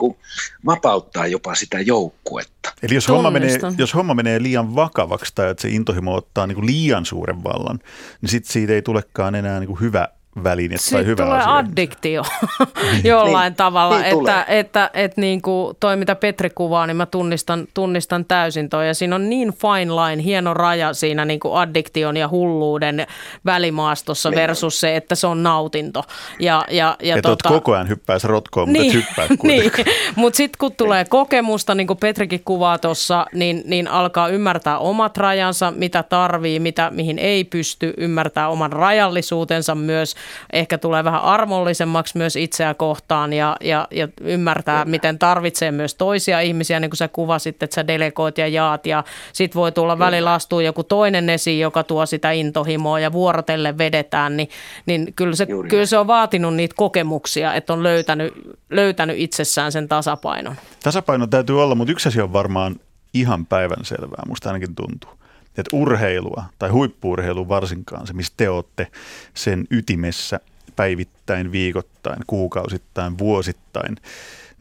vapauttaa 0.67 1.27
jopa 1.27 1.55
sitä 1.55 1.81
joukkuetta. 1.81 2.73
Eli 2.83 2.95
jos 2.95 3.09
homma, 3.09 3.31
menee, 3.31 3.59
jos 3.79 3.95
homma 3.95 4.15
menee 4.15 4.43
liian 4.43 4.75
vakavaksi 4.75 5.33
tai 5.35 5.51
että 5.51 5.63
se 5.63 5.69
intohimo 5.69 6.15
ottaa 6.15 6.47
niin 6.47 6.67
liian 6.67 7.07
suuren 7.07 7.45
vallan, 7.45 7.79
niin 8.21 8.31
sitten 8.31 8.53
siitä 8.53 8.73
ei 8.73 8.83
tulekaan 8.83 9.35
enää 9.35 9.61
niin 9.61 9.81
hyvä 9.81 10.09
väline 10.45 10.77
Sitten 10.77 10.99
tai 10.99 11.07
hyvä 11.07 11.25
tulee 11.25 11.39
asia. 11.39 11.57
addiktio 11.57 12.23
jollain 13.05 13.51
niin, 13.51 13.57
tavalla, 13.57 13.99
niin 13.99 14.07
että, 14.07 14.41
että, 14.41 14.45
että, 14.49 14.91
että 14.95 15.21
niin 15.21 15.43
kuin 15.43 15.77
toi 15.81 15.97
mitä 15.97 16.15
Petri 16.15 16.51
kuvaa, 16.51 16.87
niin 16.87 16.97
mä 16.97 17.07
tunnistan, 17.07 17.67
tunnistan 17.75 18.25
täysin 18.25 18.69
toi 18.69 18.87
ja 18.87 18.95
siinä 18.95 19.17
on 19.17 19.31
niin 19.31 19.53
fine 19.53 19.93
line, 19.95 20.25
hieno 20.25 20.55
raja 20.55 20.95
siinä 20.95 21.25
niin 21.25 21.41
kuin 21.41 21.55
addiktion 21.59 22.17
ja 22.17 22.29
hulluuden 22.29 23.07
välimaastossa 23.47 24.31
niin. 24.31 24.37
versus 24.37 24.81
se, 24.81 24.97
että 24.97 25.15
se 25.15 25.27
on 25.27 25.43
nautinto. 25.43 26.05
Ja, 26.39 26.65
ja, 26.71 26.97
ja 27.03 27.17
että 27.17 27.29
tota, 27.29 27.49
koko 27.49 27.73
ajan 27.73 27.89
hyppäisi 27.89 28.27
rotkoon, 28.27 28.73
niin, 28.73 28.83
mutta 28.83 28.99
hyppää 28.99 29.37
niin, 29.49 29.73
mutta 30.17 30.37
sitten 30.37 30.59
kun 30.59 30.73
tulee 30.77 31.05
kokemusta, 31.05 31.75
niin 31.75 31.87
kuin 31.87 31.99
Petrikin 31.99 32.43
kuvaa 32.45 32.79
tuossa, 32.79 33.27
niin, 33.35 33.63
niin 33.65 33.89
alkaa 33.89 34.29
ymmärtää 34.29 34.79
omat 34.79 35.17
rajansa, 35.17 35.71
mitä 35.71 36.03
tarvii, 36.03 36.59
mitä, 36.59 36.91
mihin 36.91 37.19
ei 37.19 37.45
pysty, 37.45 37.95
ymmärtää 37.97 38.49
oman 38.49 38.73
rajallisuutensa 38.73 39.75
myös 39.75 40.15
ehkä 40.53 40.79
tulee 40.79 41.05
vähän 41.05 41.23
armollisemmaksi 41.23 42.19
myös 42.19 42.37
itseä 42.37 42.75
kohtaan 42.75 43.33
ja, 43.33 43.57
ja, 43.61 43.89
ja 43.91 44.09
ymmärtää, 44.21 44.85
miten 44.85 45.19
tarvitsee 45.19 45.71
myös 45.71 45.95
toisia 45.95 46.41
ihmisiä, 46.41 46.81
niin 46.81 46.91
kuin 46.91 46.99
sä 46.99 47.09
kuvasit, 47.09 47.63
että 47.63 47.75
sä 47.75 47.87
delegoit 47.87 48.39
ja 48.39 48.49
jaat 48.49 48.87
ja 48.87 49.05
sit 49.33 49.55
voi 49.55 49.73
tulla 49.73 49.99
välillä 49.99 50.33
astua 50.33 50.63
joku 50.63 50.85
toinen 50.85 51.31
esiin, 51.31 51.61
joka 51.61 51.83
tuo 51.83 52.07
sitä 52.07 52.31
intohimoa 52.31 53.01
ja 53.01 53.13
vuorotelle 53.13 53.79
vedetään, 53.79 54.37
niin, 54.37 54.49
niin 54.87 55.13
kyllä, 55.17 55.37
se, 55.37 55.47
kyllä 55.69 55.87
se 55.87 55.99
on 55.99 56.07
vaatinut 56.07 56.55
niitä 56.55 56.75
kokemuksia, 56.77 57.55
että 57.55 57.73
on 57.73 57.83
löytänyt, 57.83 58.35
löytänyt 58.71 59.17
itsessään 59.19 59.73
sen 59.73 59.89
tasapainon. 59.89 60.57
Tasapaino 60.83 61.27
täytyy 61.27 61.63
olla, 61.63 61.75
mutta 61.75 61.93
yksi 61.93 62.09
asia 62.09 62.25
on 62.25 62.33
varmaan 62.33 62.77
ihan 63.15 63.47
päivänselvää, 63.47 64.23
musta 64.29 64.49
ainakin 64.49 64.75
tuntuu 64.75 65.20
että 65.59 65.77
urheilua 65.77 66.45
tai 66.59 66.69
huippuurheilu 66.69 67.49
varsinkaan, 67.49 68.07
se 68.07 68.13
missä 68.13 68.33
te 68.37 68.49
olette 68.49 68.87
sen 69.35 69.65
ytimessä 69.71 70.41
päivittäin, 70.77 71.53
viikoittain, 71.53 72.19
kuukausittain, 72.27 73.19
vuosittain, 73.19 73.97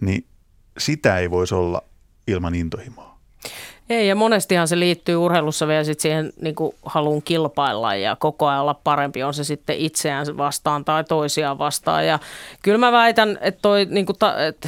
niin 0.01 0.25
sitä 0.77 1.17
ei 1.17 1.31
voisi 1.31 1.55
olla 1.55 1.81
ilman 2.27 2.55
intohimoa. 2.55 3.19
Ei, 3.89 4.07
ja 4.07 4.15
monestihan 4.15 4.67
se 4.67 4.79
liittyy 4.79 5.15
urheilussa 5.15 5.67
vielä 5.67 5.83
sit 5.83 5.99
siihen 5.99 6.33
niin 6.41 6.55
haluun 6.85 7.21
kilpailla 7.21 7.95
ja 7.95 8.15
koko 8.15 8.47
ajan 8.47 8.61
olla 8.61 8.73
parempi, 8.73 9.23
on 9.23 9.33
se 9.33 9.43
sitten 9.43 9.77
itseään 9.77 10.37
vastaan 10.37 10.85
tai 10.85 11.03
toisiaan 11.03 11.57
vastaan. 11.57 12.07
Ja 12.07 12.19
kyllä 12.61 12.77
mä 12.77 12.91
väitän, 12.91 13.37
että 13.41 13.61
toi 13.61 13.85
niin 13.85 14.05
ta, 14.19 14.45
et, 14.45 14.67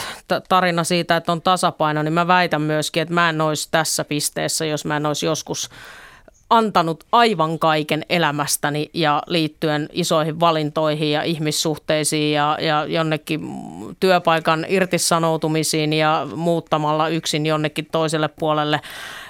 tarina 0.49 0.83
siitä, 0.83 1.17
että 1.17 1.31
on 1.31 1.41
tasapaino, 1.41 2.03
niin 2.03 2.13
mä 2.13 2.27
väitän 2.27 2.61
myöskin, 2.61 3.01
että 3.01 3.13
mä 3.13 3.29
en 3.29 3.41
olisi 3.41 3.67
tässä 3.71 4.03
pisteessä, 4.03 4.65
jos 4.65 4.85
mä 4.85 4.97
en 4.97 5.05
olisi 5.05 5.25
joskus– 5.25 5.69
antanut 6.51 7.03
aivan 7.11 7.59
kaiken 7.59 8.05
elämästäni 8.09 8.89
ja 8.93 9.23
liittyen 9.27 9.89
isoihin 9.93 10.39
valintoihin 10.39 11.11
ja 11.11 11.23
ihmissuhteisiin 11.23 12.33
ja, 12.33 12.57
ja 12.61 12.85
jonnekin 12.85 13.41
työpaikan 13.99 14.65
irtisanoutumisiin 14.69 15.93
ja 15.93 16.27
muuttamalla 16.35 17.07
yksin 17.07 17.45
jonnekin 17.45 17.87
toiselle 17.91 18.27
puolelle 18.27 18.81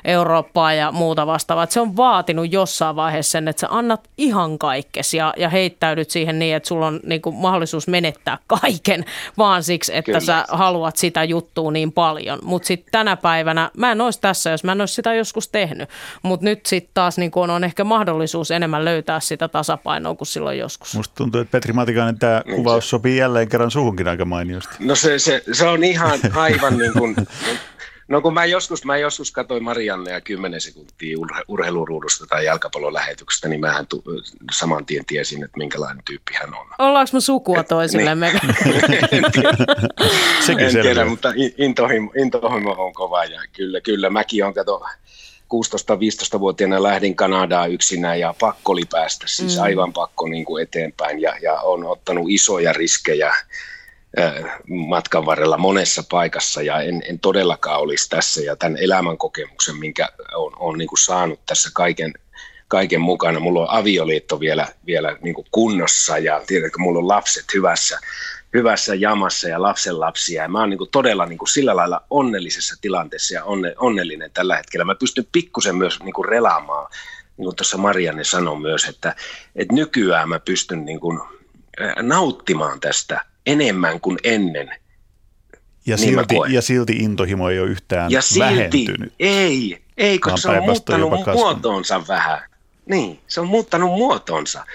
Eurooppaa 0.06 0.74
ja 0.74 0.92
muuta 0.92 1.28
vastaavaa. 1.28 1.66
se 1.70 1.82
on 1.82 1.98
vaatinut 1.98 2.52
jossain 2.52 2.96
vaiheessa 2.96 3.32
sen, 3.32 3.48
että 3.48 3.60
sä 3.60 3.68
annat 3.70 4.10
ihan 4.18 4.60
kaikkes 4.60 5.14
ja, 5.14 5.34
ja 5.38 5.50
heittäydyt 5.50 6.10
siihen 6.10 6.40
niin, 6.40 6.56
että 6.56 6.68
sulla 6.68 6.88
on 6.88 7.00
niin 7.04 7.22
kuin 7.22 7.36
mahdollisuus 7.36 7.88
menettää 7.88 8.38
kaiken 8.48 9.06
vaan 9.38 9.64
siksi, 9.64 9.92
että 9.96 10.06
Kyllä. 10.06 10.20
sä 10.20 10.46
haluat 10.50 10.98
sitä 10.98 11.24
juttua 11.24 11.72
niin 11.72 11.92
paljon. 11.92 12.40
Mutta 12.44 12.68
sitten 12.68 12.92
tänä 12.92 13.18
päivänä, 13.18 13.72
mä 13.78 13.92
en 13.92 14.02
olisi 14.02 14.22
tässä, 14.22 14.50
jos 14.50 14.64
mä 14.64 14.72
en 14.72 14.82
olisi 14.82 14.94
sitä 14.94 15.14
joskus 15.14 15.48
tehnyt. 15.48 15.90
Mutta 16.24 16.44
nyt 16.44 16.66
sitten 16.66 16.92
taas 16.94 17.18
niin 17.18 17.32
kuin 17.32 17.50
on 17.50 17.64
ehkä 17.64 17.84
mahdollisuus 17.84 18.52
enemmän 18.52 18.86
löytää 18.86 19.20
sitä 19.20 19.48
tasapainoa 19.48 20.16
kuin 20.16 20.28
silloin 20.28 20.60
joskus. 20.60 20.96
Musta 20.96 21.16
tuntuu, 21.16 21.42
että 21.42 21.52
Petri 21.52 21.74
Matikainen 21.74 22.20
tämä 22.20 22.42
niin 22.46 22.56
kuvaus 22.56 22.90
sopii 22.90 23.18
jälleen 23.18 23.50
kerran 23.50 23.72
suhunkin 23.72 24.08
aika 24.08 24.26
mainiosti. 24.26 24.76
No 24.80 24.96
se, 24.96 25.20
se, 25.20 25.44
se 25.52 25.68
on 25.68 25.84
ihan 25.84 26.20
aivan 26.36 26.78
niin 26.78 26.94
kuin 26.94 27.16
No 28.12 28.22
kun 28.22 28.34
mä 28.34 28.46
joskus, 28.46 28.86
mä 28.86 28.98
joskus 28.98 29.32
katsoin 29.32 29.64
Marianne 29.64 30.12
ja 30.12 30.22
10 30.22 30.62
sekuntia 30.62 31.20
urhe, 31.20 31.42
urheiluruudusta 31.48 32.26
tai 32.28 32.46
jalkapallon 32.46 32.94
lähetyksestä, 32.94 33.48
niin 33.48 33.62
mähän 33.62 33.88
tu, 33.88 34.04
saman 34.52 34.86
tien 34.86 35.06
tiesin, 35.06 35.44
että 35.44 35.58
minkälainen 35.58 36.04
tyyppi 36.06 36.34
hän 36.34 36.54
on. 36.54 36.68
Ollaanko 36.80 37.10
me 37.14 37.22
sukua 37.22 37.64
toisillemme? 37.64 38.32
Niin. 38.32 38.76
en 39.12 39.32
tiedä, 39.32 39.50
Sekin 40.46 40.66
en 40.66 40.72
tiedä 40.72 41.06
mutta 41.06 41.34
intohimo, 41.58 42.12
intohimo 42.22 42.76
on 42.78 42.94
kova 42.94 43.26
ja 43.26 43.42
kyllä, 43.54 43.82
kyllä 43.82 44.10
mäkin 44.10 44.46
on 44.46 44.54
kato 44.54 44.86
16-15-vuotiaana 45.54 46.84
lähdin 46.84 47.16
Kanadaan 47.16 47.72
yksinään 47.72 48.20
ja 48.20 48.34
pakko 48.40 48.72
oli 48.72 48.86
päästä, 48.92 49.28
siis 49.28 49.56
mm. 49.58 49.64
aivan 49.64 49.94
pakko 49.94 50.28
niin 50.28 50.46
kuin 50.46 50.64
eteenpäin 50.64 51.22
ja, 51.22 51.36
ja 51.42 51.54
on 51.54 51.86
ottanut 51.86 52.26
isoja 52.30 52.74
riskejä 52.74 53.34
matkan 54.68 55.26
varrella 55.26 55.58
monessa 55.58 56.04
paikassa 56.12 56.62
ja 56.62 56.82
en, 56.82 57.04
en 57.10 57.20
todellakaan 57.20 57.80
olisi 57.80 58.10
tässä 58.10 58.42
ja 58.42 58.56
tämän 58.56 58.78
elämän 58.78 59.18
kokemuksen, 59.18 59.76
minkä 59.76 60.10
olen, 60.34 60.58
olen 60.60 60.78
niin 60.78 60.90
saanut 61.06 61.40
tässä 61.46 61.70
kaiken, 61.74 62.14
kaiken 62.68 63.02
mukana. 63.02 63.40
Mulla 63.40 63.62
on 63.62 63.70
avioliitto 63.70 64.40
vielä, 64.40 64.68
vielä 64.86 65.18
niin 65.22 65.36
kunnossa 65.52 66.18
ja 66.18 66.42
tiedätkö, 66.48 66.78
mulla 66.80 67.00
on 67.00 67.08
lapset 67.08 67.46
hyvässä, 67.54 68.00
hyvässä 68.54 68.96
jamassa 68.96 69.48
ja 69.48 69.62
lapsenlapsia. 69.62 70.42
Ja 70.42 70.50
mä 70.50 70.60
oon 70.60 70.70
niin 70.70 70.80
todella 70.92 71.26
niin 71.26 71.40
sillä 71.54 71.76
lailla 71.76 72.02
onnellisessa 72.10 72.76
tilanteessa 72.82 73.34
ja 73.34 73.44
onne, 73.44 73.74
onnellinen 73.78 74.32
tällä 74.32 74.56
hetkellä. 74.58 74.86
Mä 74.86 74.96
pystyn 74.96 75.28
pikkusen 75.32 75.76
myös 75.76 76.00
niin 76.04 76.26
relaamaan, 76.30 76.92
niin 77.38 77.46
kuin 77.46 77.56
tuossa 77.56 77.78
Marianne 77.78 78.24
sanoi 78.24 78.60
myös, 78.60 78.86
että, 78.86 79.16
että 79.56 79.74
nykyään 79.74 80.30
mä 80.30 80.40
pystyn 80.40 80.86
niin 80.86 81.00
kuin 81.00 81.20
nauttimaan 82.02 82.80
tästä 82.80 83.31
enemmän 83.46 84.00
kuin 84.00 84.18
ennen. 84.24 84.70
Ja, 85.86 85.96
niin 85.96 86.10
silti, 86.10 86.36
ja 86.50 86.62
silti 86.62 86.94
intohimo 86.94 87.50
ei 87.50 87.60
ole 87.60 87.70
yhtään 87.70 88.12
ja 88.12 88.22
silti, 88.22 88.40
vähentynyt. 88.40 89.14
Ei, 89.20 89.82
ei 89.98 90.20
koska 90.20 90.38
se 90.38 90.50
on 90.50 90.64
muuttanut 90.64 91.12
muotoonsa 91.34 92.08
vähän. 92.08 92.40
Niin, 92.86 93.20
se 93.28 93.42
on 93.42 93.48
muuttanut 93.48 93.90
muotonsa. 93.90 94.60
Ja 94.60 94.66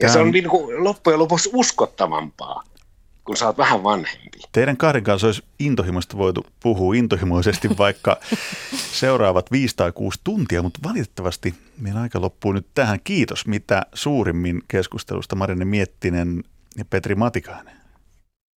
Tämä... 0.00 0.12
se 0.12 0.18
on 0.18 0.30
niin 0.30 0.48
kuin 0.48 0.84
loppujen 0.84 1.18
lopuksi 1.18 1.50
uskottavampaa, 1.52 2.62
kun 3.24 3.36
sä 3.36 3.46
oot 3.46 3.58
vähän 3.58 3.82
vanhempi. 3.82 4.38
Teidän 4.52 4.76
kahden 4.76 5.04
kanssa 5.04 5.26
olisi 5.26 5.42
intohimoista 5.58 6.16
voitu 6.16 6.46
puhua 6.62 6.94
intohimoisesti 6.94 7.68
vaikka 7.78 8.20
seuraavat 8.92 9.52
viisi 9.52 9.76
tai 9.76 9.92
kuusi 9.92 10.20
tuntia, 10.24 10.62
mutta 10.62 10.80
valitettavasti 10.82 11.54
meidän 11.78 12.02
aika 12.02 12.20
loppuu 12.20 12.52
nyt 12.52 12.66
tähän. 12.74 13.00
Kiitos 13.04 13.46
mitä 13.46 13.82
suurimmin 13.94 14.62
keskustelusta 14.68 15.36
Marine 15.36 15.64
Miettinen 15.64 16.44
Petri 16.90 17.14
Matikainen. 17.14 17.79